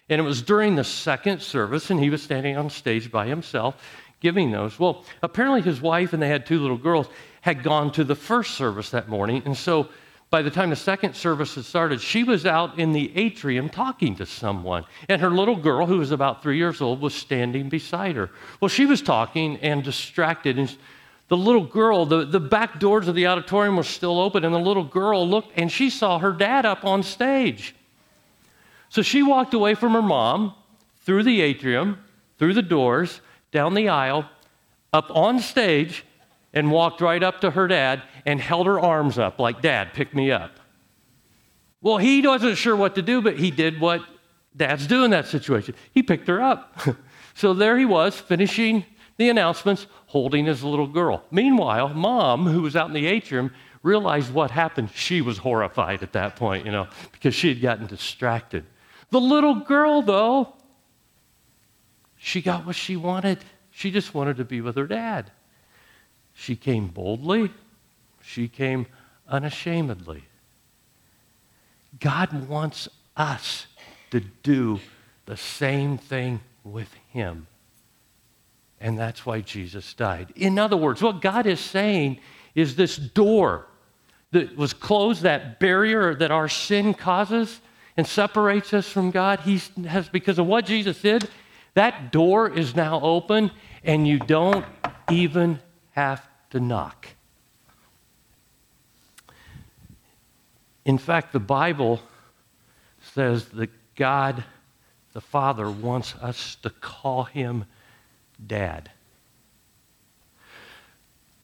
And 0.09 0.21
it 0.21 0.25
was 0.25 0.43
during 0.43 0.75
the 0.75 0.83
second 0.83 1.41
service, 1.41 1.89
and 1.89 2.01
he 2.01 2.11
was 2.11 2.21
standing 2.21 2.57
on 2.57 2.69
stage 2.69 3.13
by 3.13 3.29
himself 3.29 3.77
giving 4.19 4.51
those. 4.51 4.77
Well, 4.77 5.05
apparently 5.23 5.63
his 5.63 5.81
wife 5.81 6.13
and 6.13 6.21
they 6.21 6.27
had 6.27 6.47
two 6.47 6.59
little 6.59 6.77
girls 6.77 7.07
had 7.43 7.63
gone 7.63 7.93
to 7.93 8.03
the 8.03 8.17
first 8.17 8.57
service 8.57 8.91
that 8.91 9.09
morning, 9.09 9.41
and 9.45 9.57
so 9.57 9.89
by 10.35 10.43
the 10.43 10.51
time 10.51 10.69
the 10.69 10.75
second 10.75 11.15
service 11.15 11.55
had 11.55 11.65
started, 11.65 12.01
she 12.01 12.25
was 12.25 12.45
out 12.45 12.77
in 12.77 12.91
the 12.91 13.17
atrium 13.17 13.69
talking 13.69 14.17
to 14.17 14.27
someone. 14.27 14.85
And 15.09 15.23
her 15.23 15.31
little 15.31 15.55
girl, 15.55 15.87
who 15.87 15.99
was 15.99 16.11
about 16.11 16.43
three 16.43 16.57
years 16.57 16.81
old, 16.81 17.01
was 17.01 17.15
standing 17.15 17.69
beside 17.69 18.17
her. 18.17 18.31
Well, 18.61 18.69
she 18.69 18.85
was 18.85 19.01
talking 19.01 19.59
and 19.59 19.85
distracted, 19.85 20.59
and 20.59 20.77
the 21.29 21.37
little 21.37 21.65
girl, 21.65 22.05
the, 22.05 22.25
the 22.25 22.41
back 22.41 22.81
doors 22.81 23.07
of 23.07 23.15
the 23.15 23.29
auditorium 23.29 23.77
were 23.77 23.85
still 23.85 24.19
open, 24.19 24.45
and 24.45 24.53
the 24.53 24.59
little 24.59 24.83
girl 24.83 25.25
looked 25.25 25.53
and 25.57 25.71
she 25.71 25.89
saw 25.89 26.19
her 26.19 26.33
dad 26.33 26.67
up 26.67 26.85
on 26.85 27.05
stage. 27.05 27.77
So 28.89 29.03
she 29.03 29.23
walked 29.23 29.55
away 29.55 29.77
from 29.77 29.93
her 29.93 30.03
mom 30.03 30.53
through 31.03 31.23
the 31.23 31.43
atrium, 31.43 32.01
through 32.41 32.55
the 32.55 32.63
doors, 32.63 33.21
down 33.53 33.75
the 33.75 33.89
aisle, 33.89 34.29
up 34.93 35.13
on 35.15 35.39
stage, 35.39 36.03
and 36.55 36.71
walked 36.71 37.03
right 37.03 37.23
up 37.23 37.41
to 37.43 37.51
her 37.51 37.69
dad 37.69 38.03
and 38.25 38.41
held 38.41 38.67
her 38.67 38.81
arms 38.81 39.19
up 39.19 39.39
like, 39.39 39.61
Dad, 39.61 39.93
pick 39.93 40.15
me 40.15 40.31
up. 40.31 40.53
Well, 41.83 41.99
he 41.99 42.27
wasn't 42.27 42.57
sure 42.57 42.75
what 42.75 42.95
to 42.95 43.03
do, 43.03 43.21
but 43.21 43.39
he 43.39 43.51
did 43.51 43.79
what 43.79 44.01
dads 44.57 44.87
do 44.87 45.05
in 45.05 45.11
that 45.11 45.27
situation. 45.27 45.75
He 45.93 46.03
picked 46.03 46.29
her 46.29 46.41
up. 46.41 46.79
so 47.35 47.53
there 47.53 47.77
he 47.77 47.85
was, 47.85 48.19
finishing 48.19 48.87
the 49.19 49.29
announcements, 49.29 49.87
holding 50.07 50.47
his 50.47 50.65
little 50.65 50.87
girl. 50.87 51.25
Meanwhile, 51.31 51.91
mom, 51.91 52.47
who 52.47 52.63
was 52.63 52.75
out 52.75 52.87
in 52.87 52.95
the 52.95 53.07
atrium, 53.07 53.53
realized 53.83 54.33
what 54.33 54.51
happened. 54.51 54.91
She 54.95 55.21
was 55.21 55.39
horrified 55.39 56.03
at 56.03 56.13
that 56.13 56.37
point, 56.37 56.65
you 56.65 56.73
know, 56.73 56.89
because 57.13 57.35
she 57.35 57.49
had 57.49 57.61
gotten 57.61 57.87
distracted. 57.87 58.65
The 59.11 59.21
little 59.21 59.57
girl, 59.57 60.01
though, 60.01 60.55
she 62.17 62.41
got 62.41 62.65
what 62.65 62.77
she 62.77 62.97
wanted. 62.97 63.45
She 63.71 63.91
just 63.91 64.15
wanted 64.15 64.39
to 64.39 64.45
be 64.45 64.61
with 64.61 64.77
her 64.77 64.87
dad. 64.87 65.31
She 66.35 66.57
came 66.57 66.89
boldly, 66.89 67.51
she 68.21 68.49
came 68.49 68.87
unashamedly. 69.29 70.25
God 72.01 72.49
wants 72.49 72.89
us 73.17 73.67
to 74.11 74.21
do 74.43 74.81
the 75.27 75.37
same 75.37 75.97
thing 75.97 76.41
with 76.65 76.93
Him. 77.11 77.47
And 78.81 78.99
that's 78.99 79.25
why 79.25 79.41
Jesus 79.41 79.95
died. 79.95 80.33
In 80.37 80.59
other 80.59 80.77
words, 80.77 81.01
what 81.01 81.23
God 81.23 81.47
is 81.47 81.61
saying 81.61 82.19
is 82.55 82.77
this 82.77 82.97
door 82.97 83.67
that 84.33 84.57
was 84.57 84.75
closed, 84.75 85.23
that 85.23 85.61
barrier 85.61 86.15
that 86.17 86.31
our 86.31 86.49
sin 86.49 86.93
causes 86.93 87.61
and 87.97 88.07
separates 88.07 88.75
us 88.75 88.89
from 88.89 89.11
God, 89.11 89.41
He 89.41 89.61
has, 89.87 90.09
because 90.09 90.39
of 90.39 90.47
what 90.47 90.67
Jesus 90.67 91.01
did, 91.01 91.29
that 91.75 92.13
door 92.13 92.51
is 92.51 92.75
now 92.75 93.01
open 93.01 93.51
and 93.85 94.07
you 94.07 94.19
don't 94.19 94.65
even 95.11 95.61
have 95.95 96.27
to 96.51 96.61
knock. 96.61 97.09
In 100.85 100.99
fact, 100.99 101.33
the 101.33 101.41
Bible 101.41 102.01
says 103.15 103.47
that 103.51 103.71
God 103.95 104.45
the 105.13 105.21
Father 105.21 105.71
wants 105.71 106.15
us 106.17 106.57
to 106.63 106.71
call 106.71 107.25
Him 107.25 107.65
dad. 108.45 108.91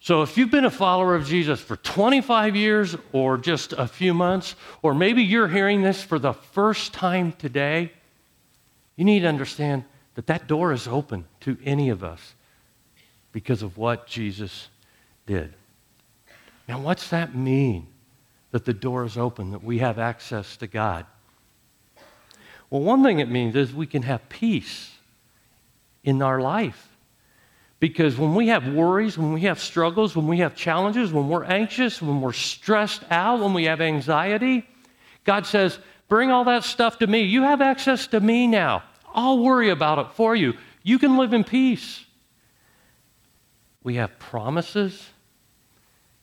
So, 0.01 0.23
if 0.23 0.37
you've 0.37 0.51
been 0.51 0.65
a 0.65 0.71
follower 0.71 1.15
of 1.15 1.27
Jesus 1.27 1.61
for 1.61 1.77
25 1.77 2.57
years 2.57 2.97
or 3.13 3.39
just 3.39 3.73
a 3.75 3.87
few 3.87 4.13
months, 4.13 4.57
or 4.83 4.95
maybe 4.95 5.23
you're 5.23 5.47
hearing 5.47 5.83
this 5.83 6.03
for 6.03 6.19
the 6.19 6.33
first 6.33 6.93
time 6.93 7.33
today, 7.33 7.93
you 8.97 9.05
need 9.05 9.21
to 9.21 9.29
understand 9.29 9.85
that 10.15 10.27
that 10.27 10.49
door 10.49 10.73
is 10.73 10.89
open 10.89 11.27
to 11.41 11.57
any 11.65 11.91
of 11.91 12.03
us 12.03 12.35
because 13.33 13.63
of 13.63 13.77
what 13.79 14.07
Jesus 14.07 14.69
did. 15.27 15.55
Now, 16.69 16.81
what's 16.81 17.11
that 17.11 17.35
mean 17.35 17.87
that 18.51 18.65
the 18.65 18.73
door 18.73 19.05
is 19.05 19.17
open, 19.17 19.53
that 19.53 19.63
we 19.63 19.79
have 19.79 19.99
access 19.99 20.57
to 20.59 20.67
God? 20.67 21.07
Well, 22.71 22.83
one 22.83 23.03
thing 23.03 23.19
it 23.19 23.29
means 23.29 23.57
is 23.57 23.75
we 23.75 23.87
can 23.87 24.03
have 24.03 24.29
peace 24.29 24.93
in 26.05 26.23
our 26.23 26.41
life. 26.41 26.89
Because 27.81 28.19
when 28.19 28.35
we 28.35 28.49
have 28.49 28.69
worries, 28.69 29.17
when 29.17 29.33
we 29.33 29.43
have 29.43 29.59
struggles, 29.59 30.15
when 30.15 30.27
we 30.27 30.39
have 30.39 30.55
challenges, 30.55 31.13
when 31.13 31.29
we're 31.29 31.45
anxious, 31.45 32.01
when 32.03 32.21
we're 32.21 32.33
stressed 32.33 33.03
out, 33.11 33.41
when 33.41 33.55
we 33.55 33.65
have 33.65 33.81
anxiety, 33.81 34.69
God 35.25 35.47
says, 35.47 35.79
Bring 36.09 36.31
all 36.31 36.45
that 36.45 36.65
stuff 36.65 36.99
to 36.99 37.07
me. 37.07 37.23
You 37.23 37.43
have 37.43 37.61
access 37.61 38.09
to 38.09 38.21
me 38.21 38.49
now. 38.49 38.83
I'll 39.15 39.39
worry 39.39 39.71
about 39.71 39.99
it 40.01 40.13
for 40.15 40.35
you. 40.35 40.55
You 40.83 40.99
can 40.99 41.17
live 41.17 41.33
in 41.33 41.45
peace. 41.45 42.05
We 43.83 43.95
have 43.97 44.19
promises. 44.19 45.09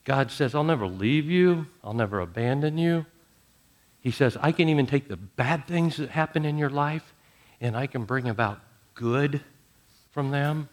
God 0.03 0.31
says, 0.31 0.55
I'll 0.55 0.63
never 0.63 0.87
leave 0.87 1.29
you, 1.29 1.67
I'll 1.83 1.93
never 1.93 2.19
abandon 2.19 2.77
you. 2.77 3.05
He 3.99 4.11
says, 4.11 4.37
I 4.39 4.51
can 4.53 4.69
even 4.69 4.85
take 4.85 5.09
the 5.09 5.17
bad 5.17 5.67
things 5.67 5.97
that 5.97 6.09
happen 6.09 6.45
in 6.45 6.57
your 6.57 6.69
life 6.69 7.13
and 7.59 7.75
I 7.75 7.87
can 7.87 8.05
bring 8.05 8.27
about 8.27 8.61
good 8.93 9.41
from 10.11 10.31
them. 10.31 10.69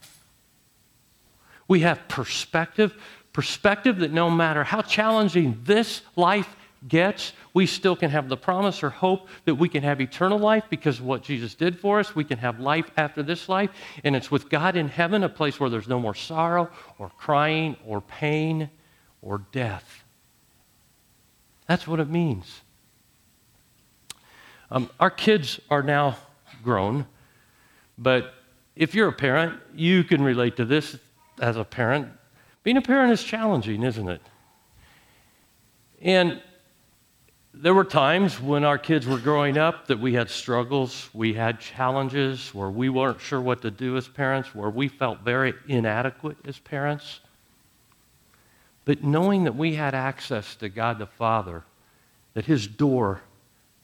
We 1.66 1.80
have 1.80 2.06
perspective, 2.08 2.94
perspective 3.32 3.98
that 3.98 4.12
no 4.12 4.30
matter 4.30 4.62
how 4.62 4.82
challenging 4.82 5.60
this 5.64 6.02
life 6.14 6.54
gets, 6.88 7.32
we 7.54 7.66
still 7.66 7.96
can 7.96 8.10
have 8.10 8.28
the 8.28 8.36
promise 8.36 8.82
or 8.82 8.90
hope 8.90 9.28
that 9.44 9.54
we 9.54 9.68
can 9.68 9.82
have 9.82 10.00
eternal 10.00 10.38
life 10.38 10.64
because 10.68 10.98
of 10.98 11.04
what 11.04 11.22
Jesus 11.22 11.54
did 11.54 11.78
for 11.78 11.98
us. 11.98 12.14
We 12.14 12.24
can 12.24 12.38
have 12.38 12.60
life 12.60 12.90
after 12.96 13.22
this 13.22 13.48
life, 13.48 13.70
and 14.02 14.14
it's 14.14 14.30
with 14.30 14.48
God 14.48 14.76
in 14.76 14.88
heaven, 14.88 15.22
a 15.22 15.28
place 15.28 15.58
where 15.58 15.70
there's 15.70 15.88
no 15.88 16.00
more 16.00 16.14
sorrow 16.14 16.70
or 16.98 17.10
crying 17.10 17.76
or 17.86 18.00
pain 18.00 18.70
or 19.22 19.38
death. 19.52 20.04
That's 21.66 21.86
what 21.86 22.00
it 22.00 22.10
means. 22.10 22.60
Um, 24.70 24.90
our 25.00 25.10
kids 25.10 25.60
are 25.70 25.82
now 25.82 26.16
grown, 26.62 27.06
but 27.96 28.34
if 28.76 28.94
you're 28.94 29.08
a 29.08 29.12
parent, 29.12 29.60
you 29.74 30.04
can 30.04 30.22
relate 30.22 30.56
to 30.56 30.64
this 30.64 30.98
as 31.40 31.56
a 31.56 31.64
parent. 31.64 32.08
Being 32.62 32.76
a 32.76 32.82
parent 32.82 33.12
is 33.12 33.22
challenging, 33.22 33.82
isn't 33.82 34.08
it? 34.08 34.20
And 36.00 36.42
there 37.56 37.74
were 37.74 37.84
times 37.84 38.40
when 38.40 38.64
our 38.64 38.78
kids 38.78 39.06
were 39.06 39.18
growing 39.18 39.56
up 39.56 39.86
that 39.86 40.00
we 40.00 40.14
had 40.14 40.28
struggles, 40.28 41.08
we 41.14 41.34
had 41.34 41.60
challenges 41.60 42.52
where 42.52 42.70
we 42.70 42.88
weren't 42.88 43.20
sure 43.20 43.40
what 43.40 43.62
to 43.62 43.70
do 43.70 43.96
as 43.96 44.08
parents, 44.08 44.54
where 44.54 44.70
we 44.70 44.88
felt 44.88 45.20
very 45.20 45.54
inadequate 45.68 46.36
as 46.46 46.58
parents. 46.58 47.20
But 48.84 49.04
knowing 49.04 49.44
that 49.44 49.54
we 49.54 49.76
had 49.76 49.94
access 49.94 50.56
to 50.56 50.68
God 50.68 50.98
the 50.98 51.06
Father, 51.06 51.62
that 52.34 52.44
His 52.44 52.66
door 52.66 53.20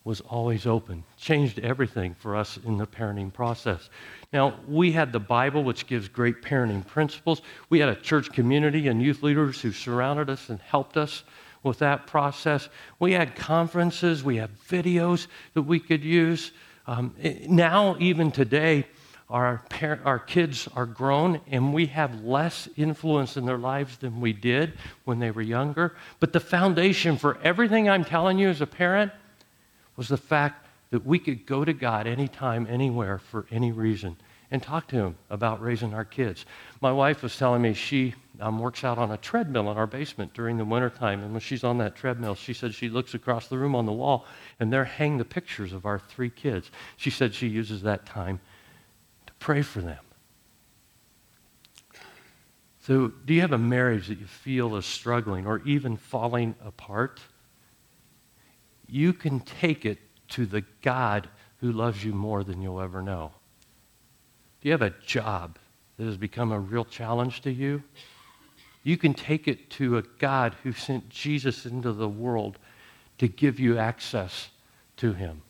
was 0.03 0.21
always 0.23 0.67
open, 0.67 1.05
changed 1.17 1.61
everything 1.61 2.15
for 2.15 2.35
us 2.35 2.59
in 2.65 2.77
the 2.77 2.87
parenting 2.87 3.33
process. 3.33 3.89
Now, 4.33 4.59
we 4.67 4.93
had 4.93 5.13
the 5.13 5.21
Bible, 5.21 5.63
which 5.63 5.87
gives 5.87 6.09
great 6.09 6.43
parenting 6.43 6.87
principles. 6.87 7.43
We 7.69 7.79
had 7.79 7.89
a 7.89 7.95
church 7.95 8.33
community 8.33 8.89
and 8.89 9.01
youth 9.01 9.23
leaders 9.23 9.61
who 9.61 9.73
surrounded 9.73 10.29
us 10.29 10.49
and 10.49 10.59
helped 10.61 10.97
us 10.97 11.23
with 11.62 11.79
that 11.81 12.07
process. 12.07 12.68
We 12.99 13.12
had 13.12 13.37
conferences, 13.37 14.25
we 14.25 14.37
had 14.37 14.51
videos 14.68 15.27
that 15.55 15.62
we 15.62 15.81
could 15.81 16.05
use. 16.05 16.53
Um, 16.87 17.14
now, 17.49 17.96
even 17.99 18.33
today, 18.33 18.87
our, 19.29 19.62
par- 19.68 20.01
our 20.05 20.18
kids 20.18 20.68
are 20.75 20.87
grown 20.87 21.40
and 21.51 21.73
we 21.73 21.87
have 21.87 22.25
less 22.25 22.68
influence 22.77 23.37
in 23.37 23.46
their 23.46 23.59
lives 23.59 23.96
than 23.99 24.20
we 24.20 24.33
did 24.33 24.73
when 25.05 25.20
they 25.20 25.31
were 25.31 25.42
younger. 25.42 25.94
But 26.18 26.33
the 26.33 26.40
foundation 26.40 27.16
for 27.16 27.38
everything 27.42 27.88
I'm 27.88 28.05
telling 28.05 28.38
you 28.38 28.49
as 28.49 28.61
a 28.61 28.66
parent 28.66 29.12
was 29.96 30.09
the 30.09 30.16
fact 30.16 30.66
that 30.90 31.07
we 31.07 31.18
could 31.18 31.46
go 31.46 31.64
to 31.64 31.73
God 31.73 32.09
anytime, 32.09 32.66
anywhere, 32.68 33.18
for 33.18 33.46
any 33.51 33.70
reason 33.70 34.16
and 34.51 34.62
talk 34.62 34.88
to 34.88 34.96
Him 34.96 35.16
about 35.29 35.62
raising 35.62 35.94
our 35.94 36.05
kids. 36.05 36.44
My 36.81 36.92
wife 36.92 37.23
was 37.23 37.37
telling 37.37 37.62
me 37.62 37.75
she 37.75 38.14
um, 38.40 38.59
works 38.59 38.85
out 38.85 38.98
on 38.98 39.11
a 39.11 39.16
treadmill 39.16 39.70
in 39.70 39.76
our 39.76 39.87
basement 39.87 40.35
during 40.35 40.57
the 40.57 40.64
wintertime. 40.64 41.22
And 41.22 41.33
when 41.33 41.40
she's 41.40 41.64
on 41.64 41.79
that 41.79 41.94
treadmill, 41.94 42.35
she 42.35 42.53
said 42.53 42.74
she 42.74 42.88
looks 42.88 43.14
across 43.14 43.48
the 43.48 43.59
room 43.59 43.74
on 43.74 43.87
the 43.87 43.92
wall 43.92 44.26
and 44.59 44.72
there 44.72 44.85
hang 44.85 45.18
the 45.18 45.24
pictures 45.24 45.72
of 45.72 45.87
our 45.87 45.98
three 45.98 46.31
kids. 46.31 46.70
She 46.96 47.11
said 47.11 47.35
she 47.35 47.48
uses 47.48 47.83
that 47.83 48.07
time 48.07 48.40
to 49.26 49.33
pray 49.35 49.62
for 49.62 49.81
them. 49.81 49.98
So, 52.83 53.09
do 53.09 53.35
you 53.35 53.42
have 53.42 53.53
a 53.53 53.59
marriage 53.59 54.09
that 54.09 54.18
you 54.18 54.26
feel 54.26 54.74
is 54.76 54.87
struggling 54.87 55.46
or 55.46 55.61
even 55.66 55.96
falling 55.96 56.55
apart? 56.64 57.20
You 58.88 59.12
can 59.12 59.40
take 59.40 59.85
it 59.85 59.98
to 60.31 60.46
the 60.46 60.64
God 60.81 61.29
who 61.59 61.72
loves 61.72 62.03
you 62.03 62.12
more 62.12 62.42
than 62.42 62.62
you'll 62.62 62.81
ever 62.81 63.03
know. 63.03 63.33
Do 64.61 64.68
you 64.68 64.72
have 64.72 64.83
a 64.83 64.94
job 65.07 65.59
that 65.98 66.07
has 66.07 66.16
become 66.16 66.53
a 66.53 66.59
real 66.59 66.85
challenge 66.85 67.42
to 67.42 67.53
you? 67.53 67.83
You 68.83 68.97
can 68.97 69.14
take 69.14 69.47
it 69.47 69.71
to 69.71 69.99
a 69.99 70.03
God 70.19 70.57
who 70.62 70.73
sent 70.73 71.09
Jesus 71.11 71.66
into 71.66 71.93
the 71.93 72.09
world 72.09 72.59
to 73.19 73.29
give 73.29 73.61
you 73.61 73.79
access 73.79 74.49
to 74.97 75.12
him. 75.12 75.43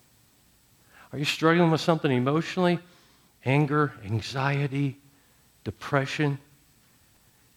Are 1.12 1.19
you 1.19 1.25
struggling 1.25 1.71
with 1.71 1.81
something 1.81 2.11
emotionally? 2.11 2.79
Anger, 3.45 3.93
anxiety, 4.05 4.99
depression? 5.64 6.38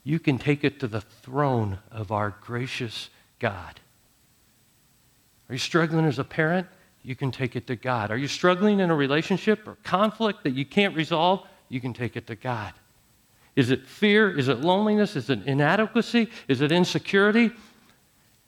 You 0.03 0.19
can 0.19 0.38
take 0.38 0.63
it 0.63 0.79
to 0.81 0.88
the 0.88 1.01
throne 1.01 1.79
of 1.91 2.12
our 2.12 2.36
gracious 2.41 3.09
God. 3.39 3.79
Are 5.49 5.53
you 5.53 5.59
struggling 5.59 6.05
as 6.05 6.19
a 6.19 6.23
parent? 6.23 6.67
You 7.03 7.15
can 7.15 7.31
take 7.31 7.55
it 7.55 7.67
to 7.67 7.75
God. 7.75 8.12
Are 8.12 8.17
you 8.17 8.27
struggling 8.27 8.79
in 8.79 8.89
a 8.89 8.95
relationship 8.95 9.67
or 9.67 9.77
conflict 9.83 10.43
that 10.43 10.51
you 10.51 10.65
can't 10.65 10.95
resolve? 10.95 11.45
You 11.69 11.81
can 11.81 11.93
take 11.93 12.15
it 12.15 12.27
to 12.27 12.36
God. 12.36 12.73
Is 13.55 13.71
it 13.71 13.85
fear? 13.87 14.29
Is 14.31 14.47
it 14.47 14.61
loneliness? 14.61 15.15
Is 15.15 15.29
it 15.29 15.43
inadequacy? 15.45 16.29
Is 16.47 16.61
it 16.61 16.71
insecurity? 16.71 17.51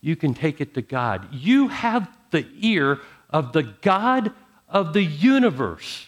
You 0.02 0.16
can 0.16 0.34
take 0.34 0.62
it 0.62 0.74
to 0.76 0.82
God. 0.82 1.28
You 1.32 1.68
have 1.68 2.10
the 2.32 2.46
ear 2.60 3.00
of 3.30 3.54
the 3.54 3.64
God 3.64 4.32
of 4.70 4.94
the 4.94 5.04
universe 5.04 6.08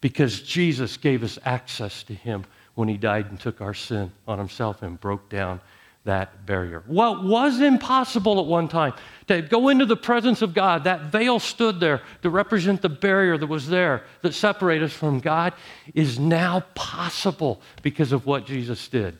because 0.00 0.40
Jesus 0.40 0.96
gave 0.96 1.22
us 1.22 1.38
access 1.44 2.02
to 2.04 2.14
Him 2.14 2.44
when 2.74 2.88
He 2.88 2.96
died 2.96 3.26
and 3.30 3.38
took 3.38 3.60
our 3.60 3.74
sin 3.74 4.12
on 4.26 4.38
Himself 4.38 4.82
and 4.82 5.00
broke 5.00 5.28
down 5.28 5.60
that 6.04 6.46
barrier. 6.46 6.82
What 6.86 7.24
was 7.24 7.60
impossible 7.60 8.40
at 8.40 8.46
one 8.46 8.68
time, 8.68 8.94
to 9.28 9.42
go 9.42 9.68
into 9.68 9.84
the 9.84 9.96
presence 9.96 10.42
of 10.42 10.54
God, 10.54 10.84
that 10.84 11.02
veil 11.12 11.38
stood 11.38 11.78
there 11.78 12.02
to 12.22 12.30
represent 12.30 12.82
the 12.82 12.88
barrier 12.88 13.36
that 13.36 13.46
was 13.46 13.68
there 13.68 14.04
that 14.22 14.34
separated 14.34 14.84
us 14.84 14.92
from 14.92 15.20
God, 15.20 15.52
is 15.94 16.18
now 16.18 16.60
possible 16.74 17.60
because 17.82 18.12
of 18.12 18.26
what 18.26 18.46
Jesus 18.46 18.88
did. 18.88 19.18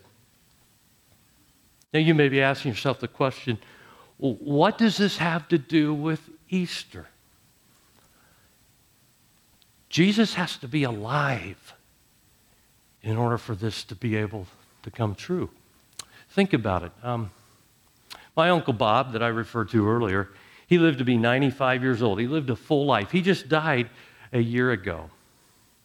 Now, 1.92 2.00
you 2.00 2.14
may 2.14 2.28
be 2.28 2.40
asking 2.40 2.72
yourself 2.72 3.00
the 3.00 3.08
question 3.08 3.58
what 4.16 4.76
does 4.76 4.98
this 4.98 5.16
have 5.16 5.48
to 5.48 5.56
do 5.56 5.94
with 5.94 6.20
Easter? 6.50 7.06
Jesus 9.88 10.34
has 10.34 10.58
to 10.58 10.68
be 10.68 10.84
alive 10.84 11.74
in 13.02 13.16
order 13.16 13.38
for 13.38 13.54
this 13.54 13.82
to 13.84 13.94
be 13.94 14.16
able 14.16 14.46
to 14.82 14.90
come 14.90 15.14
true. 15.14 15.48
Think 16.30 16.52
about 16.52 16.84
it. 16.84 16.92
Um, 17.02 17.30
my 18.36 18.50
Uncle 18.50 18.72
Bob, 18.72 19.12
that 19.12 19.22
I 19.22 19.28
referred 19.28 19.70
to 19.70 19.88
earlier, 19.88 20.30
he 20.66 20.78
lived 20.78 20.98
to 20.98 21.04
be 21.04 21.16
95 21.16 21.82
years 21.82 22.02
old. 22.02 22.20
He 22.20 22.26
lived 22.26 22.48
a 22.50 22.56
full 22.56 22.86
life. 22.86 23.10
He 23.10 23.22
just 23.22 23.48
died 23.48 23.90
a 24.32 24.40
year 24.40 24.70
ago, 24.70 25.10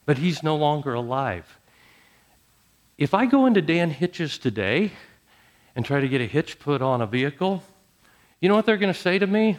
but 0.06 0.18
he's 0.18 0.44
no 0.44 0.56
longer 0.56 0.94
alive. 0.94 1.58
If 2.98 3.14
I 3.14 3.26
go 3.26 3.48
into 3.48 3.62
Dan 3.62 3.90
Hitch's 3.90 4.38
today 4.38 4.92
and 5.76 5.84
try 5.84 6.00
to 6.00 6.08
get 6.08 6.22
a 6.22 6.26
hitch 6.26 6.60
put 6.60 6.82
on 6.82 7.02
a 7.02 7.08
vehicle, 7.08 7.64
you 8.40 8.48
know 8.48 8.56
what 8.56 8.66
they're 8.66 8.78
going 8.78 8.94
to 8.94 9.00
say 9.00 9.18
to 9.18 9.28
me? 9.28 9.58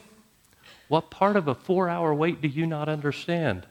What 0.88 1.10
part 1.10 1.36
of 1.36 1.48
a 1.48 1.54
four 1.54 1.88
hour 1.88 2.14
wait 2.14 2.40
do 2.40 2.48
you 2.48 2.66
not 2.66 2.88
understand? 2.88 3.66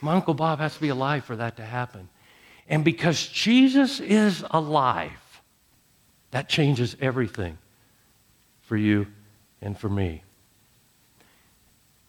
My 0.00 0.14
Uncle 0.14 0.34
Bob 0.34 0.60
has 0.60 0.74
to 0.74 0.80
be 0.80 0.90
alive 0.90 1.24
for 1.24 1.34
that 1.36 1.56
to 1.56 1.64
happen. 1.64 2.08
And 2.68 2.84
because 2.84 3.26
Jesus 3.26 4.00
is 4.00 4.44
alive, 4.50 5.10
that 6.34 6.48
changes 6.48 6.96
everything 7.00 7.56
for 8.62 8.76
you 8.76 9.06
and 9.62 9.78
for 9.78 9.88
me. 9.88 10.24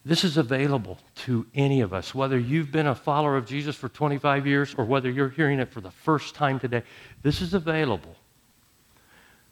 This 0.03 0.23
is 0.23 0.35
available 0.35 0.97
to 1.25 1.45
any 1.53 1.81
of 1.81 1.93
us, 1.93 2.15
whether 2.15 2.39
you've 2.39 2.71
been 2.71 2.88
a 2.88 2.95
follower 2.95 3.38
of 3.38 3.45
Jesus 3.45 3.75
for 3.75 3.88
25 3.88 4.47
years 4.47 4.73
or 4.79 4.85
whether 4.85 5.11
you're 5.11 5.29
hearing 5.29 5.59
it 5.59 5.71
for 5.71 5.79
the 5.79 5.91
first 5.91 6.33
time 6.33 6.59
today. 6.59 6.81
This 7.21 7.39
is 7.39 7.53
available. 7.53 8.15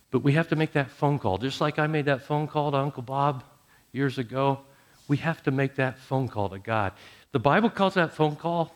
But 0.09 0.23
we 0.23 0.33
have 0.33 0.47
to 0.47 0.55
make 0.55 0.73
that 0.73 0.89
phone 0.89 1.19
call. 1.19 1.37
Just 1.37 1.61
like 1.61 1.77
I 1.77 1.85
made 1.85 2.05
that 2.05 2.23
phone 2.23 2.47
call 2.47 2.71
to 2.71 2.77
Uncle 2.77 3.03
Bob 3.03 3.43
years 3.91 4.17
ago, 4.17 4.61
we 5.07 5.17
have 5.17 5.43
to 5.43 5.51
make 5.51 5.75
that 5.75 5.99
phone 5.99 6.27
call 6.27 6.49
to 6.49 6.57
God. 6.57 6.93
The 7.31 7.37
Bible 7.37 7.69
calls 7.69 7.93
that 7.93 8.15
phone 8.15 8.35
call 8.35 8.75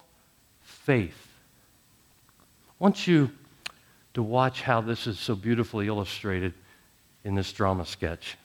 faith. 0.61 1.27
Want 2.77 3.07
you 3.07 3.31
to 4.17 4.23
watch 4.23 4.63
how 4.63 4.81
this 4.81 5.05
is 5.05 5.19
so 5.19 5.35
beautifully 5.35 5.85
illustrated 5.85 6.51
in 7.23 7.35
this 7.35 7.53
drama 7.53 7.85
sketch. 7.85 8.35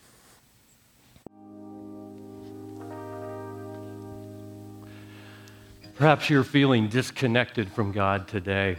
Perhaps 5.94 6.28
you're 6.28 6.44
feeling 6.44 6.88
disconnected 6.88 7.72
from 7.72 7.90
God 7.90 8.28
today, 8.28 8.76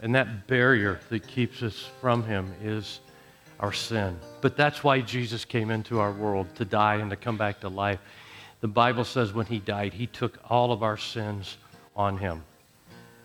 and 0.00 0.16
that 0.16 0.48
barrier 0.48 0.98
that 1.10 1.28
keeps 1.28 1.62
us 1.62 1.88
from 2.00 2.24
Him 2.24 2.52
is 2.60 2.98
our 3.60 3.72
sin. 3.72 4.18
But 4.40 4.56
that's 4.56 4.82
why 4.82 5.00
Jesus 5.00 5.44
came 5.44 5.70
into 5.70 6.00
our 6.00 6.10
world 6.10 6.52
to 6.56 6.64
die 6.64 6.96
and 6.96 7.10
to 7.10 7.16
come 7.16 7.36
back 7.36 7.60
to 7.60 7.68
life. 7.68 8.00
The 8.62 8.66
Bible 8.66 9.04
says 9.04 9.32
when 9.32 9.46
He 9.46 9.60
died, 9.60 9.92
He 9.94 10.08
took 10.08 10.40
all 10.50 10.72
of 10.72 10.82
our 10.82 10.96
sins 10.96 11.56
on 11.94 12.18
Him. 12.18 12.42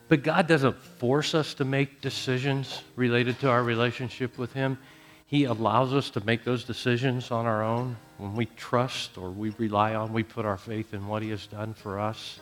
But 0.09 0.23
God 0.23 0.47
doesn't 0.47 0.77
force 0.77 1.35
us 1.35 1.53
to 1.55 1.65
make 1.65 2.01
decisions 2.01 2.81
related 2.95 3.39
to 3.41 3.49
our 3.49 3.63
relationship 3.63 4.37
with 4.37 4.53
Him. 4.53 4.77
He 5.25 5.43
allows 5.43 5.93
us 5.93 6.09
to 6.11 6.25
make 6.25 6.45
those 6.45 6.63
decisions 6.63 7.31
on 7.31 7.45
our 7.45 7.61
own 7.61 7.97
when 8.17 8.33
we 8.33 8.45
trust 8.45 9.17
or 9.17 9.29
we 9.29 9.49
rely 9.57 9.95
on, 9.95 10.13
we 10.13 10.23
put 10.23 10.45
our 10.45 10.57
faith 10.57 10.93
in 10.93 11.07
what 11.07 11.21
He 11.21 11.29
has 11.29 11.45
done 11.47 11.73
for 11.73 11.99
us. 11.99 12.39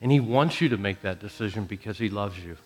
And 0.00 0.12
He 0.12 0.20
wants 0.20 0.60
you 0.60 0.68
to 0.68 0.76
make 0.76 1.02
that 1.02 1.18
decision 1.18 1.64
because 1.64 1.98
He 1.98 2.08
loves 2.08 2.38
you. 2.38 2.56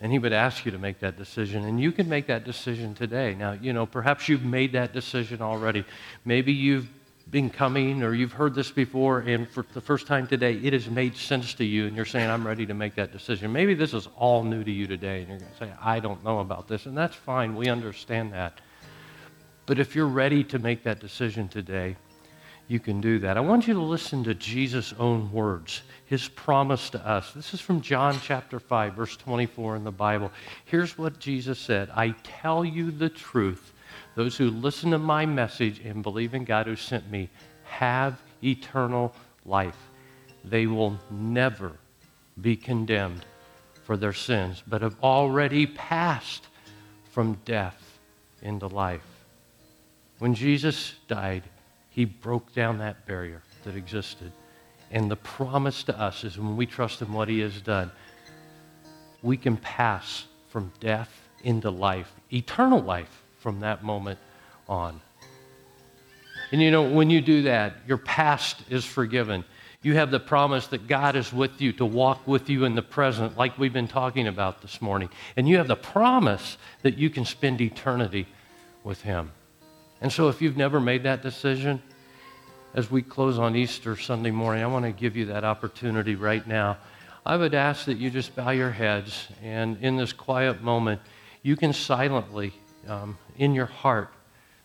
And 0.00 0.12
He 0.12 0.18
would 0.18 0.32
ask 0.32 0.64
you 0.64 0.70
to 0.70 0.78
make 0.78 1.00
that 1.00 1.18
decision. 1.18 1.64
And 1.64 1.80
you 1.80 1.90
can 1.90 2.08
make 2.08 2.28
that 2.28 2.44
decision 2.44 2.94
today. 2.94 3.34
Now, 3.34 3.52
you 3.52 3.72
know, 3.72 3.86
perhaps 3.86 4.28
you've 4.28 4.44
made 4.44 4.72
that 4.72 4.92
decision 4.92 5.42
already. 5.42 5.84
Maybe 6.24 6.52
you've 6.52 6.88
been 7.30 7.48
coming 7.48 8.02
or 8.02 8.12
you've 8.12 8.32
heard 8.32 8.54
this 8.54 8.70
before 8.70 9.20
and 9.20 9.48
for 9.48 9.64
the 9.72 9.80
first 9.80 10.06
time 10.06 10.26
today 10.26 10.54
it 10.54 10.72
has 10.72 10.88
made 10.90 11.16
sense 11.16 11.54
to 11.54 11.64
you 11.64 11.86
and 11.86 11.94
you're 11.94 12.04
saying 12.04 12.28
i'm 12.28 12.46
ready 12.46 12.66
to 12.66 12.74
make 12.74 12.94
that 12.94 13.12
decision 13.12 13.52
maybe 13.52 13.74
this 13.74 13.94
is 13.94 14.08
all 14.16 14.42
new 14.42 14.64
to 14.64 14.70
you 14.70 14.86
today 14.86 15.20
and 15.20 15.28
you're 15.28 15.38
going 15.38 15.52
to 15.52 15.58
say 15.58 15.72
i 15.80 16.00
don't 16.00 16.24
know 16.24 16.40
about 16.40 16.66
this 16.66 16.86
and 16.86 16.96
that's 16.96 17.14
fine 17.14 17.54
we 17.54 17.68
understand 17.68 18.32
that 18.32 18.60
but 19.66 19.78
if 19.78 19.94
you're 19.94 20.06
ready 20.06 20.42
to 20.42 20.58
make 20.58 20.82
that 20.82 20.98
decision 20.98 21.48
today 21.48 21.96
you 22.70 22.78
can 22.78 23.00
do 23.00 23.18
that. 23.18 23.36
I 23.36 23.40
want 23.40 23.66
you 23.66 23.74
to 23.74 23.82
listen 23.82 24.22
to 24.22 24.32
Jesus' 24.32 24.94
own 24.96 25.32
words, 25.32 25.82
his 26.04 26.28
promise 26.28 26.88
to 26.90 27.04
us. 27.04 27.32
This 27.32 27.52
is 27.52 27.60
from 27.60 27.80
John 27.80 28.16
chapter 28.22 28.60
5, 28.60 28.94
verse 28.94 29.16
24 29.16 29.74
in 29.74 29.82
the 29.82 29.90
Bible. 29.90 30.30
Here's 30.66 30.96
what 30.96 31.18
Jesus 31.18 31.58
said 31.58 31.90
I 31.90 32.10
tell 32.22 32.64
you 32.64 32.92
the 32.92 33.08
truth. 33.08 33.72
Those 34.20 34.36
who 34.36 34.50
listen 34.50 34.90
to 34.90 34.98
my 34.98 35.24
message 35.24 35.78
and 35.78 36.02
believe 36.02 36.34
in 36.34 36.44
God 36.44 36.66
who 36.66 36.76
sent 36.76 37.10
me 37.10 37.30
have 37.64 38.20
eternal 38.44 39.14
life. 39.46 39.88
They 40.44 40.66
will 40.66 40.98
never 41.10 41.72
be 42.38 42.54
condemned 42.54 43.24
for 43.82 43.96
their 43.96 44.12
sins, 44.12 44.62
but 44.66 44.82
have 44.82 44.96
already 45.02 45.66
passed 45.66 46.48
from 47.10 47.38
death 47.46 47.98
into 48.42 48.66
life. 48.66 49.06
When 50.18 50.34
Jesus 50.34 50.96
died, 51.08 51.44
he 51.88 52.04
broke 52.04 52.52
down 52.52 52.76
that 52.76 53.06
barrier 53.06 53.40
that 53.64 53.74
existed. 53.74 54.32
And 54.90 55.10
the 55.10 55.16
promise 55.16 55.82
to 55.84 55.98
us 55.98 56.24
is 56.24 56.38
when 56.38 56.58
we 56.58 56.66
trust 56.66 57.00
in 57.00 57.10
what 57.10 57.30
He 57.30 57.40
has 57.40 57.62
done, 57.62 57.90
we 59.22 59.38
can 59.38 59.56
pass 59.56 60.26
from 60.50 60.70
death 60.78 61.26
into 61.42 61.70
life, 61.70 62.12
eternal 62.30 62.82
life 62.82 63.22
from 63.40 63.60
that 63.60 63.82
moment 63.82 64.18
on. 64.68 65.00
And 66.52 66.60
you 66.60 66.70
know, 66.70 66.82
when 66.82 67.10
you 67.10 67.20
do 67.20 67.42
that, 67.42 67.74
your 67.86 67.98
past 67.98 68.62
is 68.70 68.84
forgiven. 68.84 69.44
You 69.82 69.94
have 69.94 70.10
the 70.10 70.20
promise 70.20 70.66
that 70.68 70.86
God 70.86 71.16
is 71.16 71.32
with 71.32 71.60
you 71.60 71.72
to 71.74 71.86
walk 71.86 72.26
with 72.26 72.50
you 72.50 72.64
in 72.64 72.74
the 72.74 72.82
present, 72.82 73.38
like 73.38 73.58
we've 73.58 73.72
been 73.72 73.88
talking 73.88 74.28
about 74.28 74.60
this 74.60 74.82
morning. 74.82 75.08
And 75.36 75.48
you 75.48 75.56
have 75.56 75.68
the 75.68 75.76
promise 75.76 76.58
that 76.82 76.98
you 76.98 77.08
can 77.08 77.24
spend 77.24 77.60
eternity 77.60 78.26
with 78.84 79.00
Him. 79.02 79.32
And 80.02 80.12
so, 80.12 80.28
if 80.28 80.42
you've 80.42 80.56
never 80.56 80.80
made 80.80 81.02
that 81.04 81.22
decision, 81.22 81.82
as 82.74 82.90
we 82.90 83.02
close 83.02 83.38
on 83.38 83.56
Easter 83.56 83.96
Sunday 83.96 84.30
morning, 84.30 84.62
I 84.62 84.66
want 84.66 84.84
to 84.84 84.92
give 84.92 85.16
you 85.16 85.26
that 85.26 85.44
opportunity 85.44 86.14
right 86.14 86.46
now. 86.46 86.78
I 87.24 87.36
would 87.36 87.54
ask 87.54 87.84
that 87.86 87.98
you 87.98 88.10
just 88.10 88.34
bow 88.34 88.50
your 88.50 88.70
heads 88.70 89.28
and 89.42 89.76
in 89.82 89.96
this 89.96 90.12
quiet 90.12 90.62
moment, 90.62 91.00
you 91.42 91.56
can 91.56 91.72
silently, 91.72 92.52
um, 92.86 93.18
in 93.40 93.54
your 93.54 93.66
heart, 93.66 94.12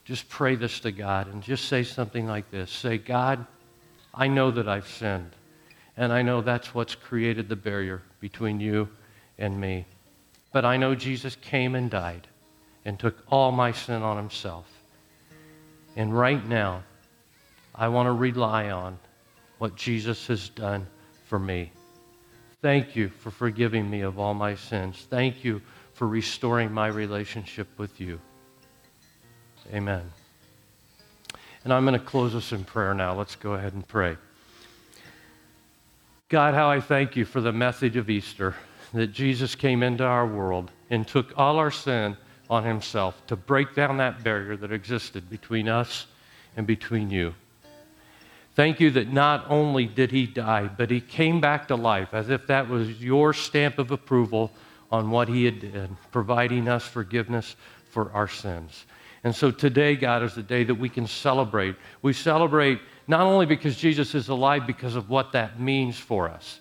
just 0.04 0.28
pray 0.28 0.56
this 0.56 0.82
to 0.82 0.92
God 0.92 1.28
and 1.28 1.42
just 1.42 1.66
say 1.66 1.82
something 1.82 2.28
like 2.28 2.52
this 2.52 2.70
Say, 2.70 2.98
God, 3.00 3.48
I 4.14 4.28
know 4.28 4.52
that 4.52 4.68
I've 4.68 4.88
sinned, 4.88 5.32
and 5.98 6.12
I 6.12 6.22
know 6.22 6.42
that's 6.42 6.76
what's 6.76 6.94
created 6.94 7.48
the 7.48 7.56
barrier 7.56 8.04
between 8.20 8.60
you 8.60 8.90
and 9.40 9.60
me. 9.60 9.86
But 10.52 10.66
I 10.66 10.76
know 10.76 10.94
Jesus 10.94 11.38
came 11.38 11.74
and 11.74 11.90
died 11.90 12.28
and 12.84 13.00
took 13.00 13.18
all 13.30 13.52
my 13.54 13.72
sin 13.72 14.04
on 14.04 14.18
himself. 14.18 14.68
And 15.96 16.16
right 16.16 16.46
now, 16.46 16.84
I 17.74 17.88
want 17.88 18.08
to 18.08 18.12
rely 18.12 18.72
on 18.72 19.00
what 19.58 19.78
Jesus 19.78 20.28
has 20.28 20.50
done 20.50 20.86
for 21.28 21.40
me. 21.40 21.72
Thank 22.62 22.96
you 22.96 23.08
for 23.08 23.32
forgiving 23.32 23.90
me 23.90 24.02
of 24.02 24.20
all 24.20 24.34
my 24.34 24.56
sins. 24.56 25.08
Thank 25.10 25.46
you 25.46 25.62
for 25.94 26.08
restoring 26.08 26.74
my 26.74 26.88
relationship 26.88 27.68
with 27.78 28.02
you. 28.02 28.20
Amen. 29.74 30.12
And 31.64 31.74
I'm 31.74 31.86
going 31.86 32.00
to 32.00 32.06
close 32.06 32.36
us 32.36 32.52
in 32.52 32.64
prayer 32.64 32.94
now. 32.94 33.16
Let's 33.16 33.36
go 33.36 33.54
ahead 33.54 33.74
and 33.74 33.88
pray. 33.88 34.18
God, 36.30 36.54
how 36.54 36.70
I 36.70 36.80
thank 36.80 37.16
you 37.16 37.26
for 37.26 37.42
the 37.42 37.52
message 37.52 37.96
of 37.96 38.10
Easter 38.10 38.56
that 38.94 39.08
Jesus 39.08 39.56
came 39.56 39.84
into 39.84 40.04
our 40.04 40.28
world 40.28 40.72
and 40.90 41.08
took 41.08 41.34
all 41.38 41.58
our 41.58 41.72
sin 41.72 42.18
on 42.50 42.64
himself 42.64 43.22
to 43.28 43.36
break 43.36 43.76
down 43.76 43.98
that 43.98 44.24
barrier 44.24 44.56
that 44.58 44.72
existed 44.72 45.30
between 45.30 45.68
us 45.68 46.06
and 46.56 46.68
between 46.68 47.10
you. 47.10 47.34
Thank 48.56 48.80
you 48.80 48.90
that 48.92 49.12
not 49.12 49.46
only 49.50 49.86
did 49.86 50.12
he 50.12 50.26
die, 50.26 50.68
but 50.68 50.90
he 50.90 51.02
came 51.02 51.42
back 51.42 51.68
to 51.68 51.76
life 51.76 52.14
as 52.14 52.30
if 52.30 52.48
that 52.48 52.70
was 52.70 53.02
your 53.02 53.34
stamp 53.34 53.80
of 53.80 53.92
approval 53.92 54.52
on 54.92 55.12
what 55.12 55.28
he 55.28 55.44
had 55.44 55.74
done, 55.74 55.98
providing 56.12 56.68
us 56.70 56.88
forgiveness 56.88 57.56
for 57.90 58.12
our 58.14 58.28
sins. 58.28 58.86
And 59.26 59.36
so 59.36 59.50
today, 59.50 59.96
God, 59.96 60.22
is 60.22 60.36
the 60.36 60.44
day 60.44 60.64
that 60.64 60.76
we 60.76 60.88
can 60.88 61.08
celebrate. 61.08 61.76
We 62.04 62.14
celebrate 62.14 62.80
not 63.08 63.22
only 63.22 63.48
because 63.48 63.76
Jesus 63.76 64.14
is 64.14 64.30
alive, 64.30 64.68
because 64.68 64.96
of 64.96 65.10
what 65.10 65.32
that 65.32 65.60
means 65.60 65.98
for 65.98 66.30
us, 66.30 66.60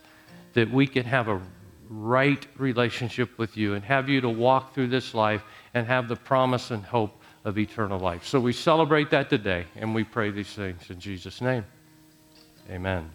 that 0.55 0.71
we 0.71 0.87
can 0.87 1.05
have 1.05 1.29
a 1.29 1.43
right 1.91 2.47
relationship 2.57 3.37
with 3.37 3.59
you 3.59 3.75
and 3.75 3.85
have 3.85 4.09
you 4.09 4.23
to 4.23 4.31
walk 4.31 4.73
through 4.73 4.89
this 4.89 5.13
life 5.13 5.43
and 5.75 5.87
have 5.87 6.09
the 6.09 6.17
promise 6.17 6.71
and 6.71 6.83
hope 6.83 7.21
of 7.45 7.59
eternal 7.59 8.01
life. 8.01 8.25
So 8.25 8.41
we 8.41 8.55
celebrate 8.55 9.11
that 9.11 9.29
today, 9.29 9.67
and 9.77 9.95
we 9.95 10.03
pray 10.03 10.31
these 10.31 10.55
things 10.55 10.89
in 10.89 10.99
Jesus' 10.99 11.43
name. 11.43 11.67
Amen. 12.71 13.11